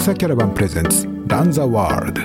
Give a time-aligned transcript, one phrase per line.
[0.00, 2.22] 草キャラバンプレゼンツランザワールド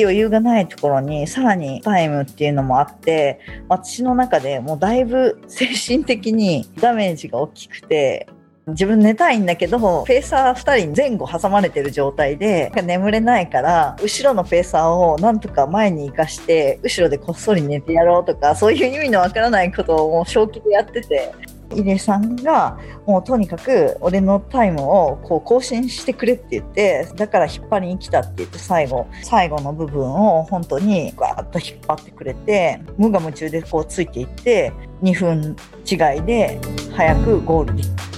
[0.00, 3.38] 余裕がないところにさらにタイムっていうのもあって
[3.68, 8.28] 私の中でもうだいぶ精神的にダメージが大きくて
[8.66, 21.32] 自分寝たいんだけどペーサー2人前後挟まれてる状態で眠れないから後ろのペーサーをなんとか前に生かして後ろでこっそり寝てやろうとかそういう意味のわからないことをもう正気でやってて。
[21.74, 36.60] 井出さんがもうとにかく俺のタイムをこう更新してくれって言ってだから引っ張りに来たって言って最後最後の部分を本当にガーッと引っ張ってくれて無我夢中でこうついていって2分違いで
[36.94, 38.08] 早くゴールできた。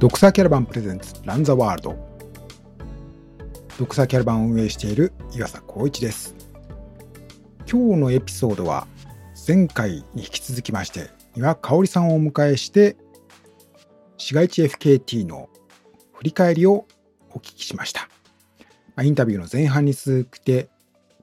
[0.00, 2.10] ドクサーキャラバンプレゼンツランザワールド
[3.78, 6.34] ドクサーキャラバンを運営している岩佐光一です
[7.70, 8.86] 今日のエピソードは
[9.46, 12.96] 前回に引き続きまして岩香織さんをお迎えして
[14.16, 15.48] 市街地 FKT の
[16.12, 16.86] 振り返りを
[17.30, 18.08] お聞きしました
[19.02, 20.68] インタビューの前半に続いて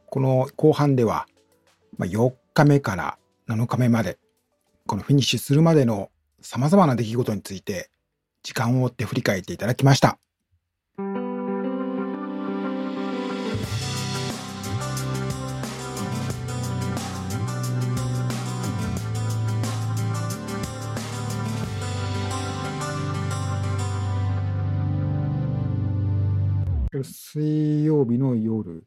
[0.09, 1.27] この後半では
[1.99, 4.17] 4日目から7日目まで
[4.87, 6.09] このフィニッシュするまでの
[6.41, 7.89] 様々な出来事について
[8.41, 10.17] 時間を追って振り返っていただきました。
[27.03, 28.83] 水曜日の夜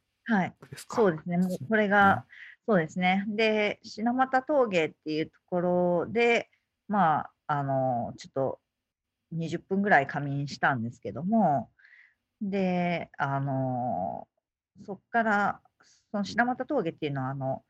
[0.70, 2.24] ですか、はい、そうですね、もうこれが、
[2.66, 6.48] そうですね、で、品俣峠っていうところで、
[6.88, 8.60] まあ、あのちょっと
[9.34, 11.70] 20分ぐらい仮眠したんですけども、
[12.40, 14.26] で、あの
[14.86, 15.60] そこから、
[16.10, 17.62] その品俣峠っていうのは、あの、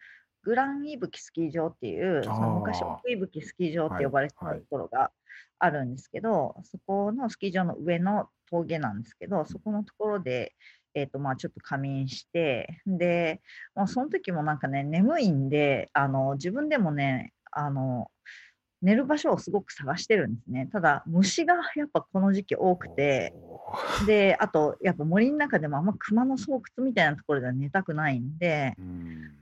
[0.42, 5.10] グランイブキスキー場っていう、その昔、奥伊吹スキー場って呼ばれてたところが
[5.58, 10.54] あるんですけど、はいはい、そこのスキー場の上の峠なんですけど、そこのところで、
[10.94, 13.40] えーとまあ、ちょっと仮眠して、で、
[13.74, 18.10] もうその時もなんかね、眠いんで、あの自分でもね、あの
[18.82, 20.66] 寝る場所をすごく探してるんですね。
[20.72, 23.34] ただ、虫がやっぱこの時期多くて、
[24.06, 28.74] で、あと、やっぱ森の中でもあんま熊の巣窟みたいなところでは寝たくないんで、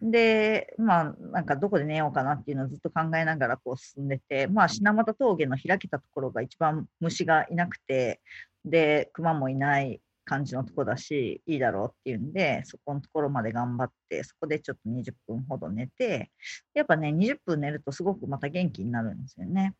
[0.04, 8.20] んで、まあ、なんかどこで寝ようかなっていうのをずっと考えながらこう進んでて、まあ、品俣峠の開けたところが一番虫がいなくて、
[8.70, 16.30] で、熊もいない感じのとこだし、いいだろうっていうんで、そこのところまで頑張って、そこでちょっと20分ほど寝て、
[16.74, 19.74] やっぱね、20分寝るとすごくまた元気になるんですよね。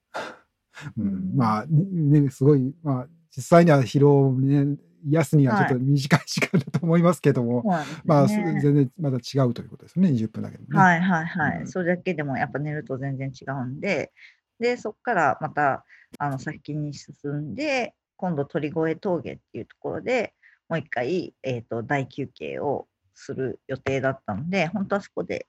[0.97, 14.13] うん、まあ、ね、すごい、まあ、実際には疲労をね、癒すにはちょっと短い時間だと思いますけども、はいね、まあ全然まだ違うということですね20分だけでも、ね、はいはいはい、うん、それだけでもやっぱ寝ると全然違うんで
[14.59, 15.85] でそこからまた
[16.19, 20.35] あの先に進んで今度鳥越峠っていうところで
[20.69, 25.47] もう一回、えーと、大休憩をする予定だったので、本当はそこで、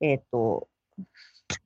[0.00, 0.68] えっ、ー、と、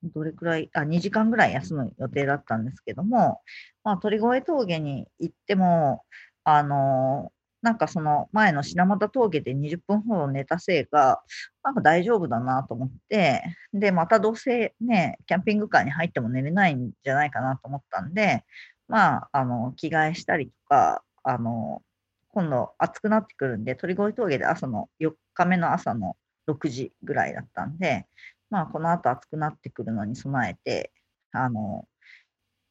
[0.03, 3.43] どれくらい、あ、2時間ぐらい休む予定だったんですけども、
[3.85, 6.05] まあ、鳥越峠に行っても、
[6.45, 7.33] あの
[7.63, 11.25] なんかその前の品俣峠で20分ほど寝たせいか、
[11.65, 13.43] なんか大丈夫だなと思って、
[13.73, 18.45] で、またどうせね、キャンピングカーに入っても寝れないんじゃないかなと思ったんで、
[18.89, 21.83] まあ、あの、着替えしたりとか、あの、
[22.29, 26.17] 今度暑くなってくるんで、鳥越峠で朝の4日目の朝の
[26.49, 28.07] 6時ぐらいだったんで、
[28.51, 30.93] まあ、この後暑くなってくるのに備えて、
[31.33, 31.87] あの、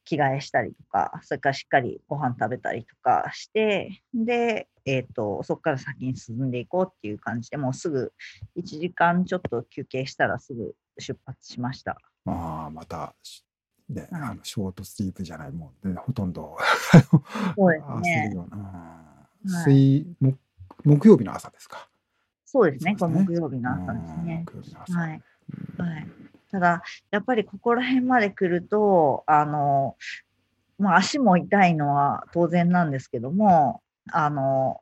[0.05, 8.13] 着替えしたりとか、それからしっかりご飯食べたりとかして、で、えっ、ー、と、そこから先に進んでいこうっていう感じでもうすぐ
[8.55, 11.97] 1時間ちょっと休憩したらすぐ出発しました。
[12.27, 13.15] ああ、また、
[13.89, 16.57] ね、あのショートスリープじゃない、もう、ね、ほとんど
[17.55, 18.33] そうですね。
[19.43, 20.35] 水、はい、
[20.83, 21.87] 木曜日の朝ですか。
[22.45, 24.45] そうですね、この木曜日の朝ですね。
[24.89, 25.21] はい。
[25.77, 26.07] はい。
[26.51, 29.97] ただ、やっぱりここら辺まで来ると、あの、
[30.79, 33.81] まあ、足も痛いのは当然なんですけども、
[34.11, 34.81] あの、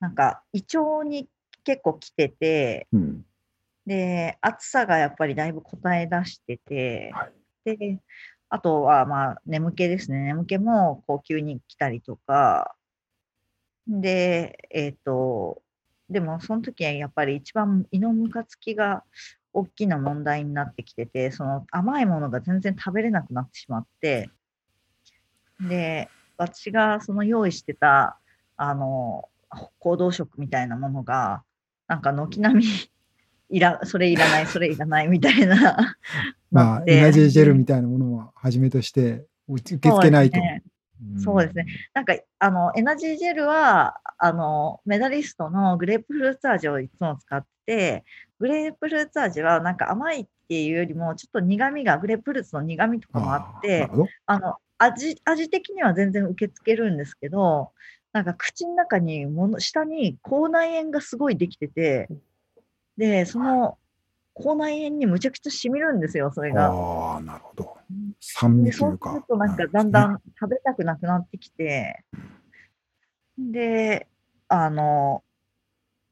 [0.00, 1.28] なんか胃腸に
[1.64, 3.24] 結構来てて、うん、
[3.86, 7.28] で、暑さがやっぱりだいぶ答え出してて、は
[7.66, 7.98] い、で、
[8.50, 10.18] あとはまあ眠気ですね。
[10.24, 12.74] 眠気もこう急に来たりとか、
[13.86, 15.62] で、えっ、ー、と、
[16.08, 19.04] でもその時はやっぱり一番胃のムカつきが
[19.52, 24.28] 大きな問題になってきてて、その甘いものが全然食べれなくなってしまって、
[25.60, 28.18] で、私がその用意してた、
[28.56, 29.28] あの、
[29.78, 31.44] 行動食みたいなものが、
[31.86, 32.90] なんか軒並み
[33.50, 35.96] いら、それいらない、それいらないみたいな。
[36.50, 40.38] まあ、エナジージェルみたいなものをはじめとして、受け付けないと。
[40.38, 40.62] ね、
[41.18, 41.66] そうですね。
[41.94, 48.04] なんか、あの、エナジージェルは、あの、メダリストのグレープフルーツ味をいつも使って、
[48.38, 53.88] グレープフルーツ味はなんか甘いっていうよりも、ちょっと苦味が、グレープフルーツの苦味とかもあって、
[54.26, 57.72] あの、味、味的には全然受け付けるんですけど、
[58.12, 62.08] なんか口の中にもの、下に口内炎がすごいできてて、
[62.96, 63.78] で、その
[64.40, 66.66] 口内炎にむちゃくちゃ染みるんですよ、それが。
[66.66, 67.76] ああ、なるほど。
[68.20, 69.10] 酸味で、そうというか。
[69.10, 72.04] するとなんかだんだん食べたくなくなってきて、
[73.38, 74.08] で、
[74.48, 75.22] あの、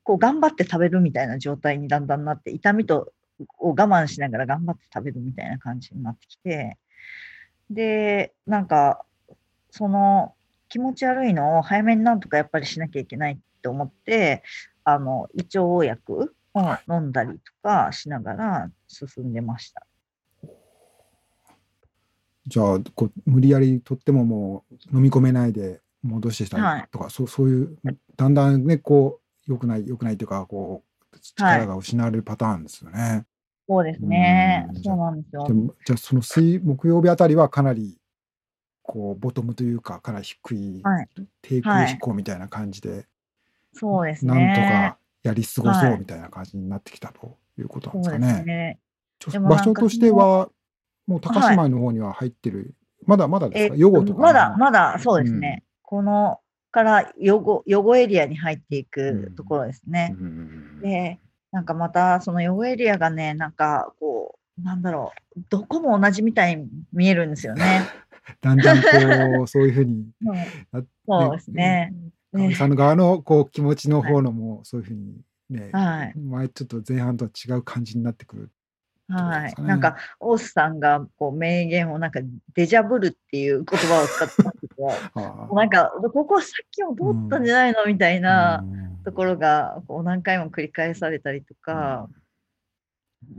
[0.02, 3.12] こう頑張って食べるみたいな状態にだんだんなって、痛みと
[3.58, 6.78] を我慢しながら頑張って食べるみたいな感じになってきて、
[7.70, 9.04] で、なんか、
[9.70, 10.34] その
[10.68, 14.42] 気持ち悪いのを早めになんとかやっぱりしなきゃいけないって思って、
[14.84, 19.86] あの、胃腸薬を飲んだりとかしながら進んでました。
[22.46, 27.78] じゃあこう無理やりとってももう飲み込めないで戻してしたはいりとか、そうそういう
[28.16, 33.26] だんだんねこう良くない良くないというかこう力が失われるパターンですよね。
[33.68, 34.82] そうですねうん。
[34.82, 35.46] そうなんですよ
[35.84, 37.98] じゃあその水木曜日あたりはかなり
[38.82, 41.08] こうボトムというかかなり低い、はい
[41.42, 43.06] 低空飛行みたいな感じで、
[43.74, 44.96] そうですなんとね。
[44.96, 48.78] かやり過ごそはいうみたいな感じになってきたということなんですかね。
[49.18, 49.48] ですね。
[49.48, 50.48] 場所としては
[51.06, 52.74] もう高島の方には入ってる、
[53.06, 55.64] まだまだですか、予後とかまだ、まだ、そうですね。
[55.82, 56.38] この
[56.70, 60.14] から予後、予後エリアに入っていくところですね。
[60.18, 61.18] うんで、
[61.50, 67.82] なんかまた、その予後エリアがね、なんかこう、なんだろう、どこも同じみたいに見えるんですよね。
[68.42, 70.06] だんだんこうそういうふうに
[71.08, 71.94] そうですね。
[72.38, 75.20] かみさんの側のこう気持ちの方のもそういうふうに
[75.50, 76.18] ね、はい。
[76.18, 78.50] 前ちょっと前半とは違う感じになってくる。
[79.08, 79.54] はい。
[79.62, 82.20] なんか、オースさんがこう名言をなんか、
[82.54, 85.54] デジャブルっていう言葉を使ってますけど、 あ。
[85.54, 87.86] なんか、ここさっきも通ったんじゃないの？
[87.86, 92.10] みたいなうんところがこう何回も繰り返されたりとか、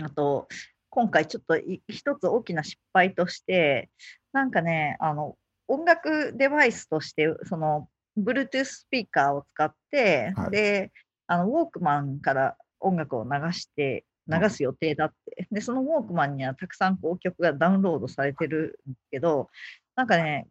[0.01, 0.47] あと、
[0.89, 3.89] 今回ちょっとい一つ大きな失敗として、
[4.33, 5.37] なんかね、あの、
[5.67, 7.87] 音楽デバイスとして、その、
[8.23, 10.91] Bluetooth スピーカーを使って、はいで、
[11.27, 15.47] あの、ウォークマンから音楽を流して、流す予定だって。
[15.51, 19.49] で、そのウォークマンにはたくさんこう曲がダウンロードされてるんですけど、
[19.95, 20.47] なんかね、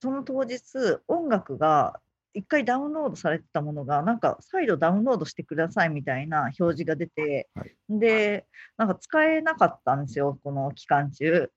[0.00, 0.62] その当日、
[1.06, 2.00] 音楽が
[2.34, 8.46] 一回ダウンロードされてたものが、なんか再度ダウンロードしてくださいみたいな表示が出て、はいで、
[8.78, 11.50] なんか使えなかったんですよ、この期間中。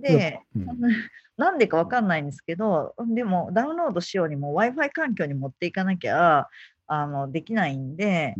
[0.00, 0.66] で、うん。
[1.36, 6.48] なんでかわかんないんですけど、でもダウンロードしようにも Wi-Fi 環境に持っていかなきゃ
[6.88, 8.34] あのできないんで、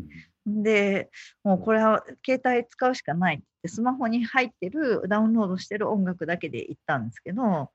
[0.47, 1.11] で、
[1.45, 7.71] もうこれは携帯使うしかないってスマホに入ってる、ダウンロードしてる音楽だけで行ったんですけど、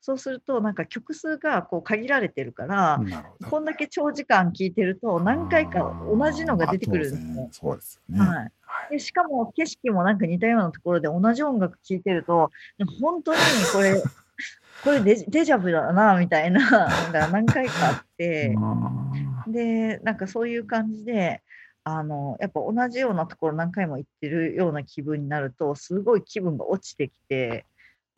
[0.00, 3.00] そうすると、なんか曲数がこう限られてるから、
[3.48, 8.18] こんだけ長時間聴いてると、何回か同じのが出てくるんですね。
[8.18, 8.52] はい
[8.90, 12.50] でしかも景色もなんか似たようなところで同じ音楽聴いてると、
[13.00, 13.40] 本当に
[13.72, 14.02] これ、
[14.82, 16.60] これデジデジャブだな、みたいな
[17.06, 21.42] のが何回かあって、あで、なんかそういう感じで、
[21.84, 27.66] あの、やっぱ同じようなところ何回も行ってるような気分になると、すごい気分が落ちてきて、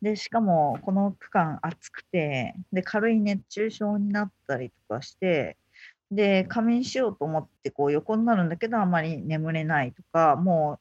[0.03, 5.57] で、しかもこの区間暑くて、で、軽い熱中症になったりとかして、
[6.11, 10.79] で、仮眠しようと思ってこう横になるんだけど、あまり眠れないとか、も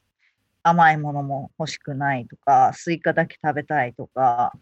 [0.62, 4.52] 甘いものも欲しくないとか、スイカだけ食べたいとか、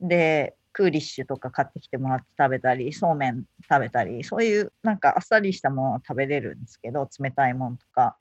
[0.00, 8.16] で、クーリッシュとか買ってきてもらって食べたり、そうめん食べたり、そういうなんかあっさりしたものは食べれるんですけど、冷たいものとか。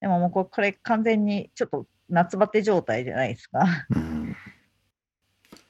[0.00, 3.64] でももうこれ完全にちょっと夏バテ状態じゃないですか。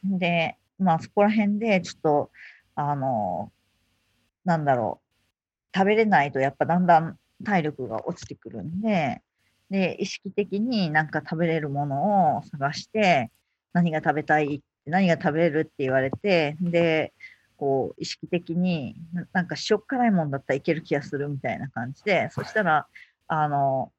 [0.02, 2.31] で、まあそこら辺でちょっと、
[2.75, 3.52] あの、
[4.45, 5.12] なんだろう、
[5.75, 9.23] 食べれないとやっぱだんだん体力が落ちてくるんで、
[9.71, 13.31] で、意識的になんか食べれるものを探して、
[13.73, 17.12] 何が食べたい、何が食べれるって言われて、で、
[17.57, 22.87] こう意識的にななんか塩辛いもんだったらいける気がするみたいな感じで、そしたら、
[23.29, 23.93] あの、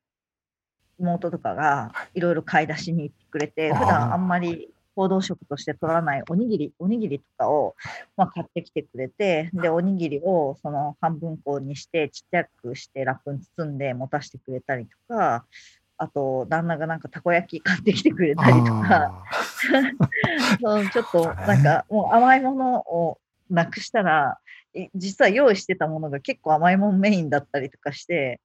[1.00, 2.20] 妹とかがい。
[2.20, 7.76] ろいろ買い出しに行ってくれて、普段あんまり行動食として取らないおにぎり、おにぎりとかを、
[8.16, 15.46] まあ、買ってきてくれて、で、おにぎりをその半分こにして、ちっちゃくしてラップに包んで持たせてくれたりとか、
[15.98, 19.24] あと、旦那がなんかたこ焼き買ってきてくれたりとか、あ
[20.62, 23.20] そうちょっとなんかもう甘いものを
[23.50, 24.38] なくしたら、
[24.74, 28.42] い実は用意してたものが結構甘いもんメインだったりとかして、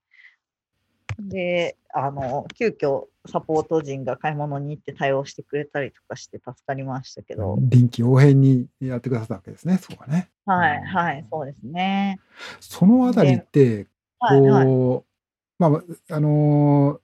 [1.18, 7.56] で、あの、急遽サポート陣が買い物に行って対応してくれたりとかして助かりましたけど。
[7.60, 10.30] 臨機応変にやってくださったわけですね、そこはね。
[10.46, 12.20] はい、はい、そうですね。
[12.60, 13.86] そのあたりって、
[14.18, 14.64] はい、はい。
[14.64, 17.00] こう、まあ、あのー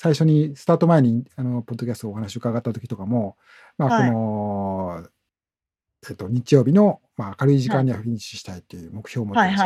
[0.00, 3.36] 最初にスタート前にあのポッドキャストお話を伺った時とかも、
[3.78, 5.08] まあ、こはいの、
[6.08, 9.56] えっと、日曜日の、まあ、明るい時間にはフィニッシュしたいっていう目標を持ってはい。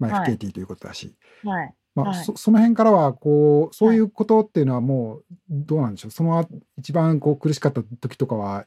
[0.00, 1.74] まあ、はい FKT ということだし、はい。
[1.94, 2.24] まあはい。
[2.24, 6.10] そその辺からはこうそういうことっていうのはもうどうなんでしょう？
[6.10, 8.66] その一番こう苦しかった時とかは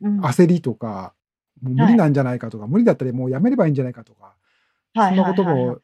[0.00, 0.20] うん。
[0.20, 1.14] 焦りとか、
[1.62, 4.34] もう無理なんじゃないかとか、無理だったらもうやめればいいんじゃないかとか、
[4.94, 5.54] はいそんなことはい。
[5.54, 5.80] はいはいも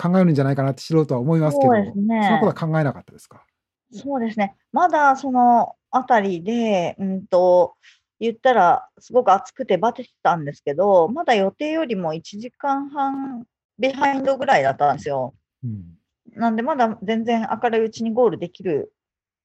[0.00, 2.20] 考えるんじゃないかなって素人は思いますけど、そうですね。
[2.22, 3.42] そんなことは考えなかったですか？
[3.90, 4.54] そうですね。
[4.70, 7.74] まだそのあたりで、うんと、
[8.20, 13.44] 言ったらすごく暑くてバテてたんですけど、まだ予定よりも1時間半
[13.76, 15.34] ビハインドぐらいだったんですよ。
[15.64, 15.98] うん、
[16.38, 18.92] なんでまだ全然明るいうちにゴールできる、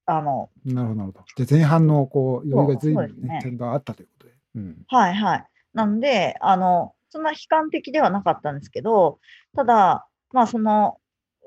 [0.06, 1.44] あの、なるほど、なるほど。
[1.44, 4.34] で、前半のこう余裕がずいぶんそうですねね、点があったということで。
[4.56, 4.84] うん。
[4.88, 5.46] はいはい。
[5.72, 9.18] なんで、あの、そんな悲観的ではなかったんですけど、
[9.56, 10.98] ただ、まあその、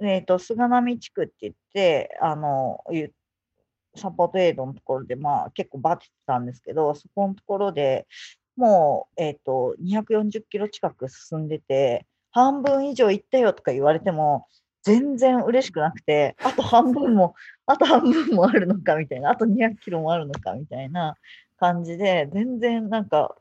[0.01, 3.13] えっ、と、菅波地区って言って、あの、いう
[3.96, 8.06] サポートエイドのところで、まあ結構バテてたんですけど、そこのところで
[8.58, 14.48] もう、えっ、と、240キロ近く進んでて、半分以上行ったよとか言われても、
[14.88, 21.15] 全然嬉しくなくて、あと半分も、あと半分もあるのかみたいな、あと200キロもあるのかみたいな
[21.58, 23.36] 感じで、全然なんか、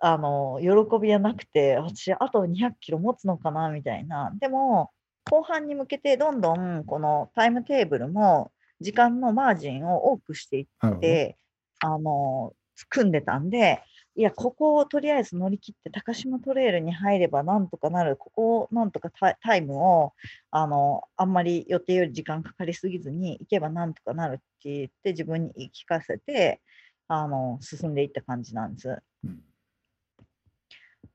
[0.00, 0.68] あの、喜
[1.00, 4.32] びはなくて、私、あと200キロ持つのかなみたいな。
[4.38, 4.92] でも、
[5.28, 10.66] 後半に向けてどんどんこのタイムテーブルも時間のマージンを多くしていっ。
[11.00, 11.36] て、
[11.80, 12.52] あの、
[12.88, 13.82] 組んでたんで、
[14.14, 20.12] いや、ここをとりあえず乗り切って高島トレイルに入ればなんとかなる、ここをなんとかタイタイムを、
[20.50, 26.60] あの、あんまり予定より時間かかりすぎずに行けばなんとかなるって言って自分に言い聞かせて、
[27.08, 29.02] あの、進んでいった感じなんです。
[29.24, 29.42] うん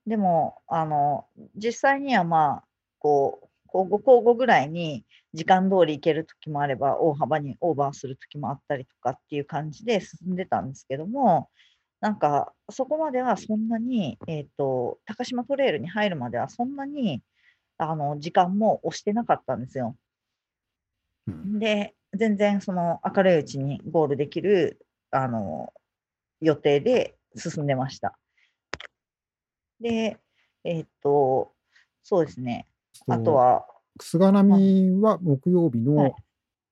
[0.07, 2.63] でも、あの、実際にはまあ、
[2.97, 11.49] こう、交互交互ぐらいに時間通り行ける時もあれば、大幅にオーバーする時もあったりとかっていう感じで進んでたんですけども、
[11.99, 17.23] なんか、そこまではそんなに、えっ、と、高島トレイルに入るまではそんなに、
[17.77, 19.95] あの、時間も押してなかったんですよ。
[21.27, 24.79] うんで、全然その明るいうちにゴールできる、
[25.11, 25.73] あの、
[26.39, 28.17] 予定で進んでました。
[29.81, 30.17] で、
[30.63, 31.53] えっと、
[32.03, 32.67] そうですね。
[33.07, 33.65] あとは、
[33.99, 36.15] 菅波は木曜日はいの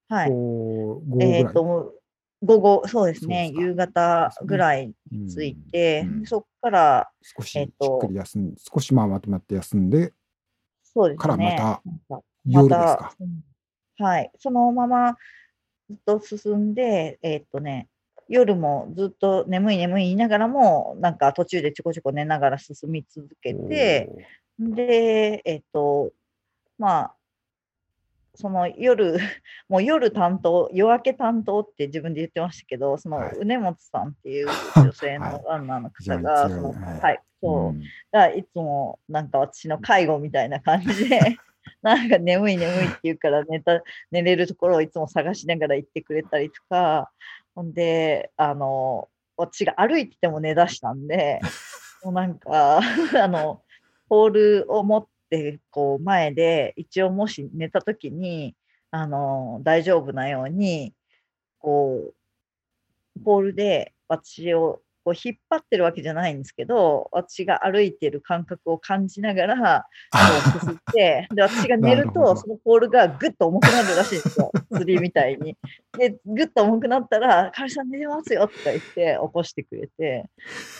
[0.07, 0.29] はい。
[0.29, 1.31] こう午後ぐらい。
[1.31, 1.94] えっと、もう
[2.41, 10.13] 午後、そうですね、すか夕方ぐらいうんに着いて、うんでそこから、少ししえっとっかり休んで、少しまあまとまって休んで、
[10.83, 11.21] そうですね。
[11.21, 11.81] からまた
[12.45, 13.15] 夜ですまか。
[13.17, 13.43] たうん
[13.97, 14.31] はい。
[14.37, 15.17] そのまま
[15.89, 17.87] ずっと進んで、えーっとね、
[18.27, 24.09] 夜もずっと眠い眠い言いながらも、なんか途中でちょこちょこ寝ながら進み続けて、
[24.59, 26.11] で、えーっと、
[26.77, 27.15] まあ、
[28.35, 29.17] その夜、
[29.69, 33.37] もう夜担当、夜明け担当って自分で言ってましたけど、そのはい。
[33.39, 36.61] 畝本さんっていう女性はいのランナーの方が、 強い。
[36.61, 36.99] そのはい。
[36.99, 37.83] はい、そう、ん。
[38.11, 41.19] がいつもなんか私の介護みたいな感じで
[41.81, 47.11] なんか眠い眠いって言うから寝た寝れるところをいつも探しながら行ってくれたりとか
[47.53, 51.39] ほんであの私が歩いてても寝だしたんで
[52.03, 53.61] もうなんかあの
[54.07, 55.14] ポールを持って
[55.71, 58.55] こう前で一応もし寝た時に
[58.91, 60.93] あの大丈夫なように
[61.59, 62.13] こ
[63.17, 70.17] うポールで私をこう引っ張ってるわけじゃないんですけど、私が歩いてる感覚を感じながら、こ
[70.57, 74.51] うすすって、 で、私が寝ると、そのポールがぐっと重くなるらしいんですよ。
[74.73, 75.55] 釣りみたいに。
[75.95, 80.25] で、ぐっと重くなったら、かりさん寝てますよとか言って起こしてくれて、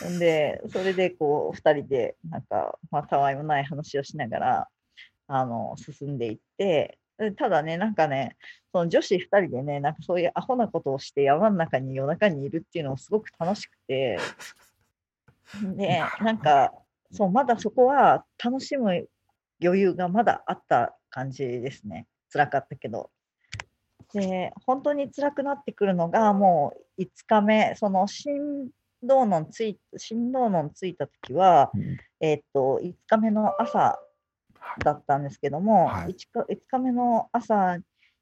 [0.02, 4.68] ほんで、それでこう、二人で、なんか、まあ、たわいもない話をしながら、
[5.28, 6.98] あの、進んでいって、で
[7.36, 8.36] ただね、なんかね、
[8.72, 14.18] その女子2人でね、なんかそういうアホなことをして山の中に夜中にいるっていうのもすごく楽しくて、
[15.76, 16.72] で、なんか、
[17.10, 19.08] そう、まだそこは楽しむ
[19.62, 22.06] 余裕がまだあった感じですね。
[22.30, 23.10] 辛かったけど。
[24.12, 28.68] で、本当に辛くなってくるのがもう5日目、その新
[29.02, 33.98] 道門つい新道門ついた時は、うんえっと、5日目の朝
[34.78, 37.78] だったんですけども、はい 5, 日5日目の朝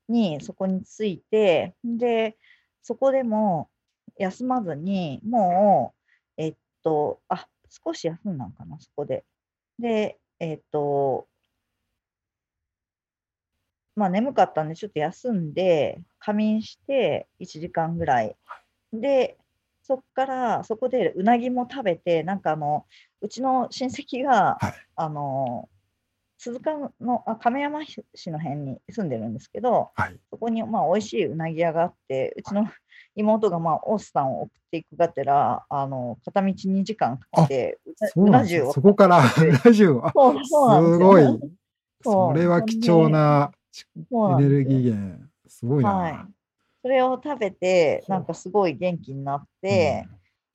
[0.08, 2.36] にそこに着いて、で、
[2.82, 3.70] そこでも
[4.18, 5.94] 休まずに、も
[6.38, 9.24] う、えっと、あ、少し休んだのかな、そこで。
[9.78, 11.26] で、えっと、
[13.96, 18.36] まあ、眠かったんで、ちょっと休んで、仮眠して1時間ぐらい。
[18.92, 19.36] で、
[19.82, 22.86] そっからそこでうなぎも食べて、なんかあの、
[23.20, 24.74] うちの親戚が、はい。
[24.96, 25.68] あの、
[26.38, 30.16] 鈴鹿のあ亀山市の辺に住んでるんですけど、はい。
[30.30, 32.66] そこにまあ美味しいうなぎ屋があって、うちの
[33.16, 38.68] 妹がまあオースさんを送っていくがてら、あの片道2時間かけて、うなそうなんですよ。
[38.68, 39.22] をそこから
[39.64, 41.22] ラジオ、あそうなんですごい。
[42.04, 43.50] それは貴重な
[44.10, 45.24] エネルギー源。
[45.46, 45.94] すごいな。
[45.94, 46.14] はい。
[46.82, 50.06] それを食べて、なんかすごい元気になって、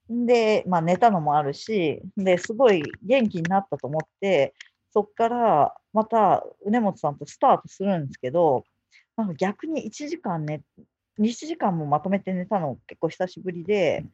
[0.09, 4.53] で、まあ寝たのもあるし、で、すごい元気になったと思って、
[4.91, 8.63] そっからまた畝本さんとスタートするんですけど、
[9.17, 10.61] なんか逆に1時間寝、
[11.19, 14.05] 1時間もまとめて寝たの結構久しぶりで、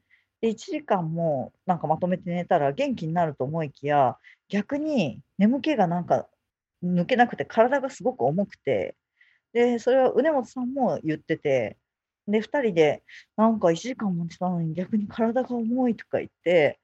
[0.42, 4.18] で、1時間もなんかまとめて寝たら元気になると思いきや、
[4.50, 6.28] 逆に眠気がなんか
[6.84, 8.96] 抜けなくて体がすごく重くて、
[9.54, 11.78] で、それは畝本さんも言ってて、
[12.28, 13.04] で、2人で、
[13.38, 16.80] なんか1時間も寝たのに逆に体が重いとか言って、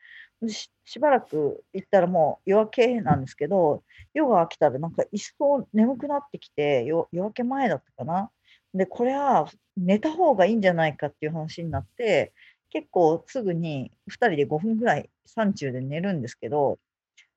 [0.50, 3.83] ししばらく行ったらもう夜明けなんですけど、
[4.13, 8.31] 夜が明けたらなんか一層眠くなってきて、夜明け前だったかな。
[8.74, 12.33] で、これは寝た方がいいんじゃないかっていう話になって、
[12.71, 16.79] 結構すぐに2人で5分ぐらい山中で寝るんですけど、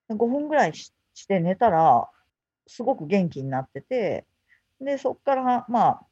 [0.09, 2.09] 5分ぐらいしして寝たら、
[2.67, 4.27] すごく元気になってて、
[4.81, 6.07] で、そこからまあ、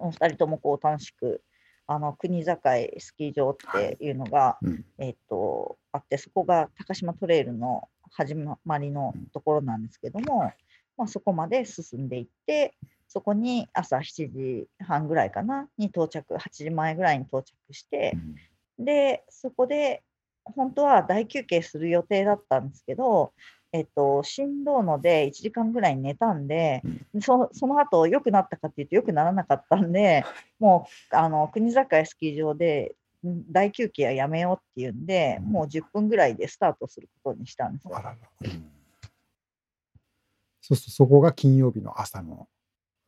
[0.00, 1.42] お二人ともこう楽しく、
[1.86, 2.56] あの国境
[2.98, 4.10] スキー場ってい。
[4.10, 4.84] うのが、うん。
[4.98, 10.52] えっと、あって、そこが高島トレイルの始まりのところなんですけども、
[10.96, 12.74] まあ、そこまで進んでいって、
[13.08, 18.16] そこに朝7時半ぐらいかな、に到着、8時前ぐらいに到着して
[18.78, 18.84] う、ん。
[18.84, 20.02] で、そこで、
[20.44, 23.32] 本当は大休憩する予定だったんですけど、
[23.72, 26.82] えっと、しんどいので1時間ぐらい寝たんで、
[27.20, 30.24] そその後良くなったかっていうと良くならなかったんで、
[30.58, 32.94] もうあの国境スキー場で
[33.26, 37.90] ん大休憩はやめようっていうんで、もう10分ぐらいでスタートすることにしたんですよ。
[40.60, 42.48] そうするとそこが金曜日の朝の、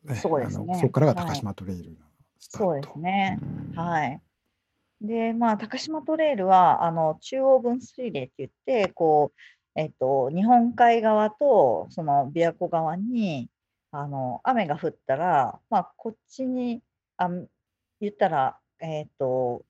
[0.05, 0.79] ねそうですね。
[0.81, 1.97] こからが高島トレイルの
[2.39, 2.65] スタート。
[2.67, 3.39] そうですね。
[3.43, 3.75] うん。
[3.75, 4.21] はい。
[5.01, 9.41] で、まあ、高島トレイルは、あの、中央分水嶺って言って、こう、
[9.79, 13.49] えっと、日本海側と、その、琵琶湖側に、
[13.93, 16.83] あの、雨が降ったら、まあ、こっちに、
[17.17, 17.31] あ、
[18.01, 19.63] 言ったら、えっと、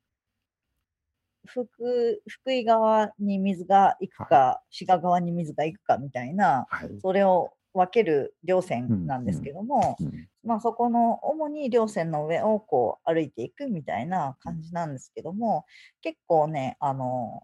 [1.44, 7.01] 福、福井側に水が行くか、滋賀側に水が行くかみたいな、はい。
[7.03, 10.27] それを分ける稜線なんですけども、うん。
[10.42, 15.66] まあ、そこの主に稜線の上をこう歩いていくみたいな感じなんですけども、
[16.01, 17.42] 結構ね、あの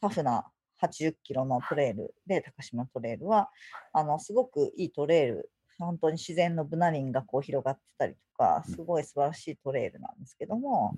[0.00, 0.44] タフな
[0.82, 3.50] 80キロのトレイルで、高島トレイルは、
[3.92, 10.96] あのすごくいいトレイル、本当に自然のブナ林がこう広がってたりとか、すごい素晴らしいトレイルなんですけども、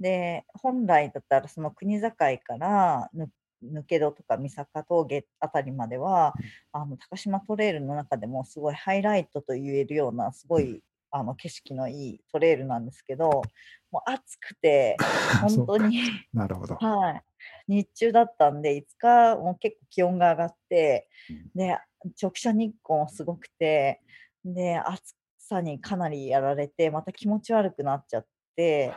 [0.00, 3.28] で本来だったらその国境からぬ
[3.64, 6.34] 抜け戸とか三坂峠あたりまでは、
[6.72, 13.42] あの高島トレイルの中でもすごいハイライトと言えるようなすごいあの景色のいいトレイルなんですけど
[13.90, 14.96] もう暑くて
[15.42, 16.00] 本当に。
[16.32, 16.76] なるほど。
[16.76, 17.22] はい
[17.68, 21.08] 日中だったんで5日も結構気温が上がって
[21.54, 21.78] で
[22.20, 24.00] 直射日光もすごくて
[24.44, 28.92] で暑さにかなりやられてまた気持ち悪くなっちゃって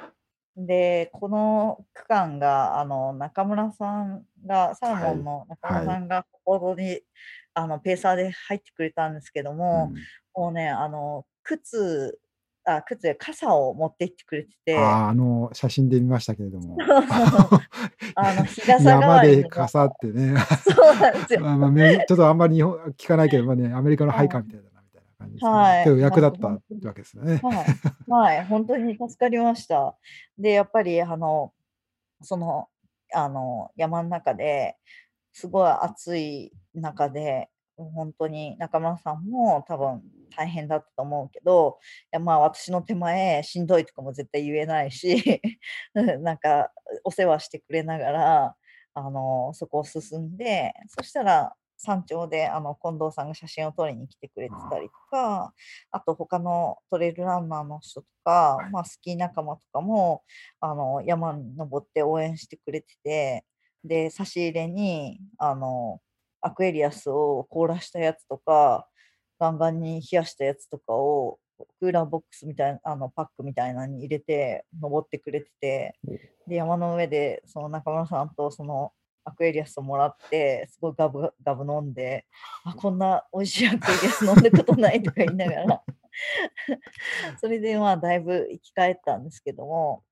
[0.57, 7.01] でこの区間があの中村さんがサーモンの中村さんがここに、
[7.53, 9.91] あのペーサーで入ってくれたんですけども、
[10.33, 12.19] もうねあの靴
[12.63, 14.77] あ靴や傘を持って行ってくれてうんて。
[14.77, 16.77] あーあの写真で見ましたけれども。
[18.15, 20.35] あの日傘代わ山りにで傘ってね。
[20.37, 21.39] そうなんですよ。
[21.45, 25.83] まあまあめちょっとあんまり日本聞かないけど、まあね、アメリカのハイカーみたいだなみたいな感じですけど、はい。
[25.83, 27.39] けど役立ったってわけですよね。
[28.07, 29.95] はい、はい、本当に助かりました。
[30.37, 31.53] で、やっぱりあの
[32.21, 32.67] その
[33.13, 34.77] あの山の中で
[35.33, 40.03] すごい暑い中で、本当に中村さんも多分
[40.35, 45.41] 大変だったと思うけど、いやまあ私の手前しんどいとかも絶対言えないし、
[45.93, 46.71] なんか
[47.03, 48.55] お世話してくれながら
[48.93, 55.53] あのそこを進んで、そしたら山頂であの近藤さんが写真を撮りに来てくれてたりとか、
[55.91, 60.23] あと他のトレイルランナーの人とか、まあ、スキー仲間とかも
[60.59, 63.45] あの山に登って応援してくれてて
[63.83, 65.99] で差し入れにあの
[66.41, 68.87] アクエリアスを凍らしたやつとか
[69.41, 71.39] ガンガンに冷やしたやつとかを
[71.79, 75.95] クーラーボックスみたいなあのパックみたいなのに入れて登ってくれてて
[76.47, 78.91] で山の上でその中村さんとその
[79.23, 82.25] アクエリアスをもらってすごいガブガブ飲んで
[82.65, 85.83] あこんな美味しいアクエリアス飲んだことないとか言いながら。
[87.39, 90.03] それでまあだいぶ生き返ったんですけども、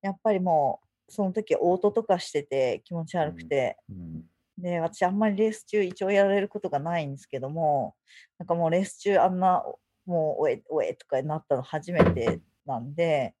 [0.00, 4.24] やっぱりもうその時嘔吐とかしてて気持ち悪くて、うん
[4.58, 7.94] で、私あんまりレース中一応やられることがないんですけども、
[8.38, 9.62] なんかもうレース中あんな、
[10.06, 13.34] もうおえ、おえとかになったの初めてなんで、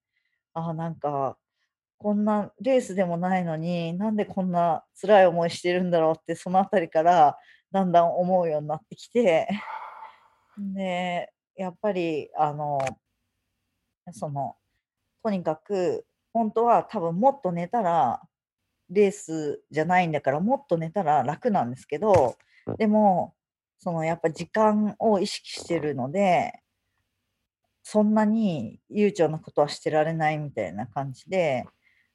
[0.54, 1.38] あなんか、
[1.98, 7.38] こんなレースでもないのに、なんでこんな辛い思いしてるんだろうって、そのあたりから
[7.72, 9.48] だんだん思うようになってきて、
[10.58, 12.78] で、やっぱり、あの、
[14.12, 14.56] その、
[15.24, 18.22] とにかく、本当は多分もっと寝たら、
[18.90, 22.36] レースじゃないんだからもっと寝たら楽なんですけど、
[22.78, 23.34] でも、
[23.78, 26.60] そのやっぱ時間を意識してるので、
[27.82, 31.66] そんなに悠長なことはしてられないみたいな感じで、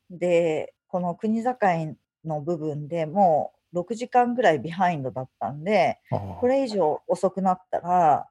[0.09, 8.27] で、この国境の部分でもう6時間ぐらいビハインドだったんで、これ以上遅くなったら、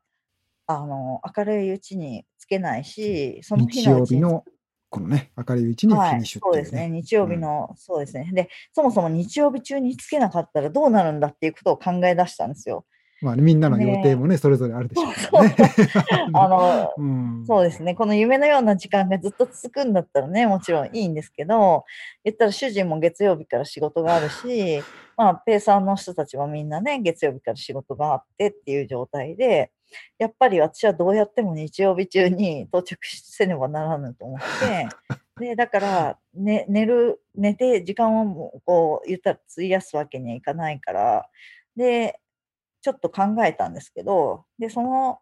[0.67, 4.45] あの、明るいうちにつけないし、その日日のうちに曜日の
[4.91, 6.89] このね、明るいうちにフィはい、ニッシュっていうそうですね。
[6.89, 7.01] ね。
[7.01, 8.29] 日曜日の、そうですね。
[8.33, 12.85] で、そもそも日曜日中につけなかったらどうなるんだっていうことを考え出したんですよ。
[13.23, 15.55] まあ、みんなの予定もね、それぞれあるでしょうね。
[16.33, 17.95] あの、 うん、そうですね。
[17.95, 21.85] この夢のような時間がずっと続くんだったらね、もちろんいいんですけど、
[22.25, 24.83] 言ったら主人も月曜日から仕事があるし、
[25.19, 29.71] まあ、ペーサーの人たちもみんなね、月曜日から仕事があってっていう状態で、
[30.19, 34.89] やっぱり私はどうやっても日曜日中に到着せねばならぬと思って、
[35.41, 41.29] で、だから、ね、寝る、寝て時間をこう言ったら費やすわけにはいかないから、
[41.77, 42.21] で、
[42.83, 45.21] ちょっと考えたんですけど、で、その、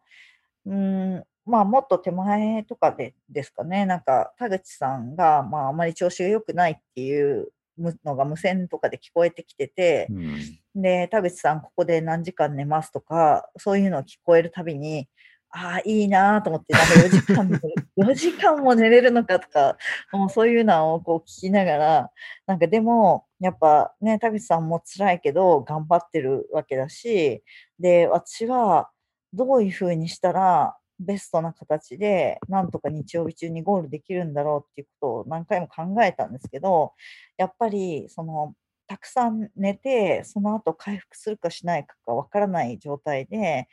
[0.65, 10.37] うーん、まあ、もっと手前とかでですかね、なんか田口さんが、まあ、あまり調子が良くないっていうむのが無線とかで聞こえてきてて、うん
[10.81, 15.07] で、田口さん、ここで何時間寝ますとか、そういうのを聞こえるたびに、
[15.51, 17.57] ああ、いいなーと思って、なんか4時間も、
[17.97, 19.77] 4時間も寝れるのかとか、
[20.11, 22.11] もうそういうのをこう聞きながら、
[22.45, 27.43] なんかでも、やっぱね、田口さんも辛いけど、頑張ってるわけだし、
[27.79, 28.91] で、私は
[29.33, 36.93] どういうふうにしたら、ベストな形で、なんとか日曜日中にゴールできるんだろうっていうことを何回も考えたんですけど、
[37.37, 38.53] やっぱり、その、
[38.89, 43.67] たくさん寝て、その後回復するかしないかがわからない状態で、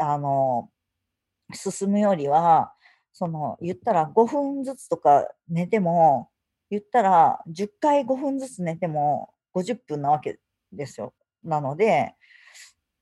[0.00, 0.70] あの、
[1.52, 2.72] 進むよりは、
[3.12, 6.30] その、言ったら5分ずつとか寝ても、
[6.70, 10.38] 言ったら10回5分ずつ寝ても50分なわけ
[10.72, 11.14] ですよ。
[11.42, 12.14] なので、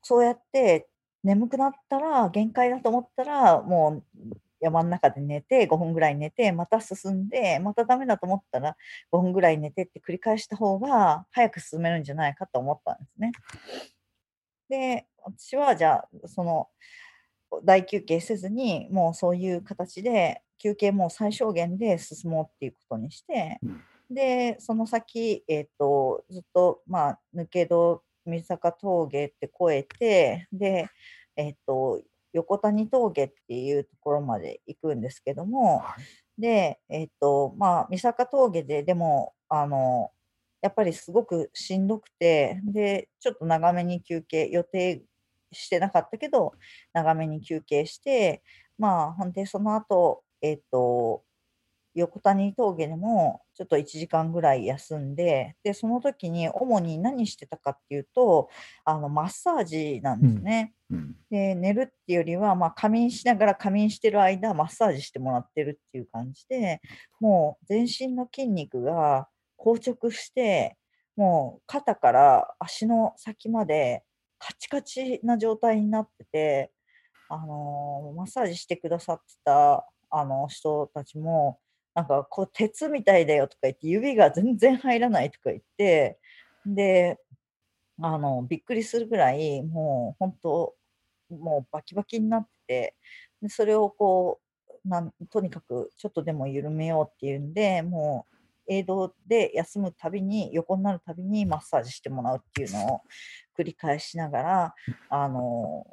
[0.02, 0.88] そうやって
[1.22, 8.76] 眠くなったら、限界だと思ったら、もう山の中で寝て、5分ぐらい寝て、また進んで、またダメだと思ったら、
[9.10, 13.32] 5分ぐらい寝てって繰り返した方が、早く進めるんじゃないかと思ったんですね。
[14.68, 16.68] で、私はじゃあ、その、
[17.64, 30.88] 大休憩せずに、もうそういう形で、休憩も最小限で進もうっていうことにして、うんで、その先、えっと、ずっと、まあ、抜け戸、水坂峠って越えて、で、
[31.36, 32.00] えっと、
[32.32, 35.96] 横谷峠っていうところまで行くんですけども、は
[36.38, 36.40] い。
[36.40, 40.10] で、えっと、まあ、三坂峠で、でも、あの、
[40.62, 45.02] やっぱりすごくしんどくて、で、ちょっと長めに休憩、予定
[45.52, 46.52] してなかったけど、
[46.92, 48.42] 長めに休憩して、
[48.78, 51.24] まあ、ほんで、その後、えっと、
[51.94, 58.48] 横谷峠でもちょっと1時間ぐらい休んで、で、その時に主に何してたかっていうと、
[58.84, 60.74] あの、マッサージなんですね。
[60.90, 66.82] うんで、寝るっていうよりは、まあ、仮眠しながら仮眠してる間、マッサージしてもらってるっていう感じで、
[67.18, 70.76] もう全身の筋肉が硬直して、
[71.16, 74.02] もう肩から足の先まで
[74.38, 76.72] カチカチな状態になってて、
[77.28, 81.58] あのーマッサージしてくださってたあの人たちも、
[81.94, 86.18] なんかこう鉄みたいだよとか言って、指が全然入らないとか言って、
[86.64, 87.18] で、
[88.00, 90.74] あの、びっくりするぐらい、もう本当、
[91.30, 92.96] もうバキバキになって、
[93.40, 94.40] で、それをこ
[94.84, 98.36] う、なんとにかくちょっとでも緩めようっていうんで、もう
[98.68, 103.00] 映像で休むたびに、横になるたびにマッサージしてもらうっていうのを
[103.58, 104.74] 繰り返しながら、
[105.08, 105.86] あの、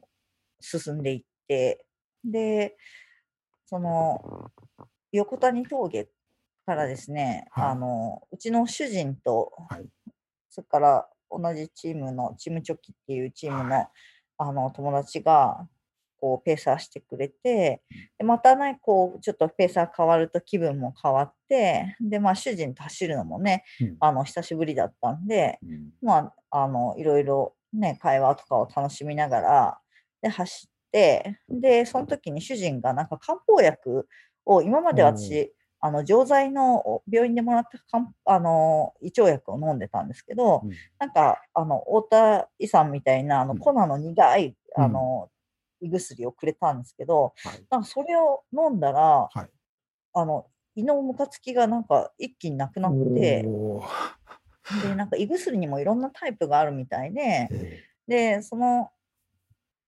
[0.61, 1.85] 進んでいって、
[2.23, 2.77] で、
[3.65, 4.51] その、
[5.11, 6.09] 横谷峠
[6.65, 7.69] からですね、はい。
[7.69, 9.85] あの、うちの主人と、はい。
[10.49, 13.89] それから同じチームのチームチョキっていうチームの,、は
[14.37, 15.67] あの友達が
[16.19, 17.81] こうペーサーしてくれて、
[18.17, 23.97] でまたね、こうちょっとペーサー変わると気分も変わって、で、まあ主人と走るのもね、うん。
[23.99, 25.89] あの久しぶりだったんで、うん。
[26.01, 29.79] まあ、あの、いろいろね、会話とかを楽しみながら、
[30.21, 34.07] で、走って、で、その時に主人がなんか漢方薬
[34.49, 40.71] を今まで私、あの錠剤の病院でもらったかんあの胃腸薬を飲んでたんですけど、うん。
[40.97, 43.59] なんかあの太田胃さんみたいなあのうん。
[43.59, 44.83] 粉の苦い、うん。
[44.83, 45.29] あの
[45.81, 47.65] 胃薬をくれたんですけど、はい。
[47.69, 49.47] なんかそれを飲んだら、はい。
[50.13, 53.45] あの胃のムカつきがなんか一気になくなって、
[54.83, 57.83] でなんか胃薬にもいろんなタイプがあるみたいで、え。
[58.07, 58.89] でその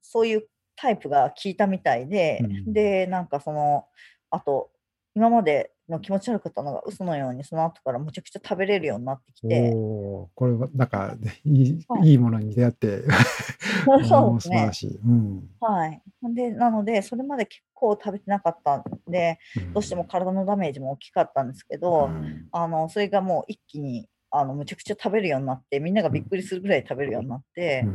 [0.02, 2.74] そういうタイプが効いたみたいで、うん。
[2.74, 3.88] でなんかその
[4.32, 4.72] あと
[5.14, 12.10] 今までの気持ち悪かったのが嘘のようにその後からむちゃくちゃ食べれるようになってきーて、これはなんか、ね、いいはい。
[12.10, 13.04] いいものに出会って、
[14.08, 14.56] そうもですね。
[14.56, 14.98] 素晴らしい。
[14.98, 15.50] うん。
[15.60, 16.02] はい。
[16.34, 19.74] でなのでそれまで結構食べてなかったんでん。
[19.74, 22.48] どうしても体のダメージも大きかったんですけど、うん。
[22.52, 27.90] あのそれがもう一気にあのむちゃくちゃ食べるようになってみんながびっくりするぐらい食べるようになって、う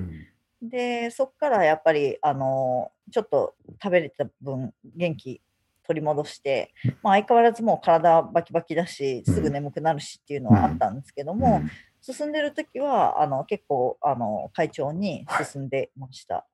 [0.67, 0.69] ん。
[0.69, 5.41] でそっからやっぱりあのちょっと食べれた分元気
[5.87, 6.97] 取り戻して、うん。
[7.03, 11.71] まあ、相変わらずもう体バキバキだしすぐ眠くなるしっていうのはあったんですけども、うん。
[12.01, 16.47] 進んでる時はあの結構あの会長に進んでました。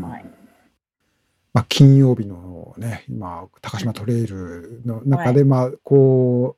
[0.00, 0.24] はい。
[1.54, 6.56] まあ、金曜日のね、今、高島トレイルの中で、まあ、こ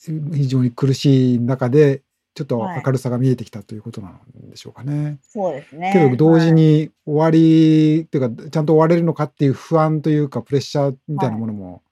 [0.00, 2.02] う、非常に苦しい中で、
[2.36, 4.20] ちょっとはい明るさが見えてきたということなん
[4.50, 5.18] でしょうかね。
[5.22, 5.90] そうですね。
[5.94, 11.82] けど、同時はいに終わり、っていうか、ちゃんと終われるのかっていう不安というか、プレッシャーみたいなものも、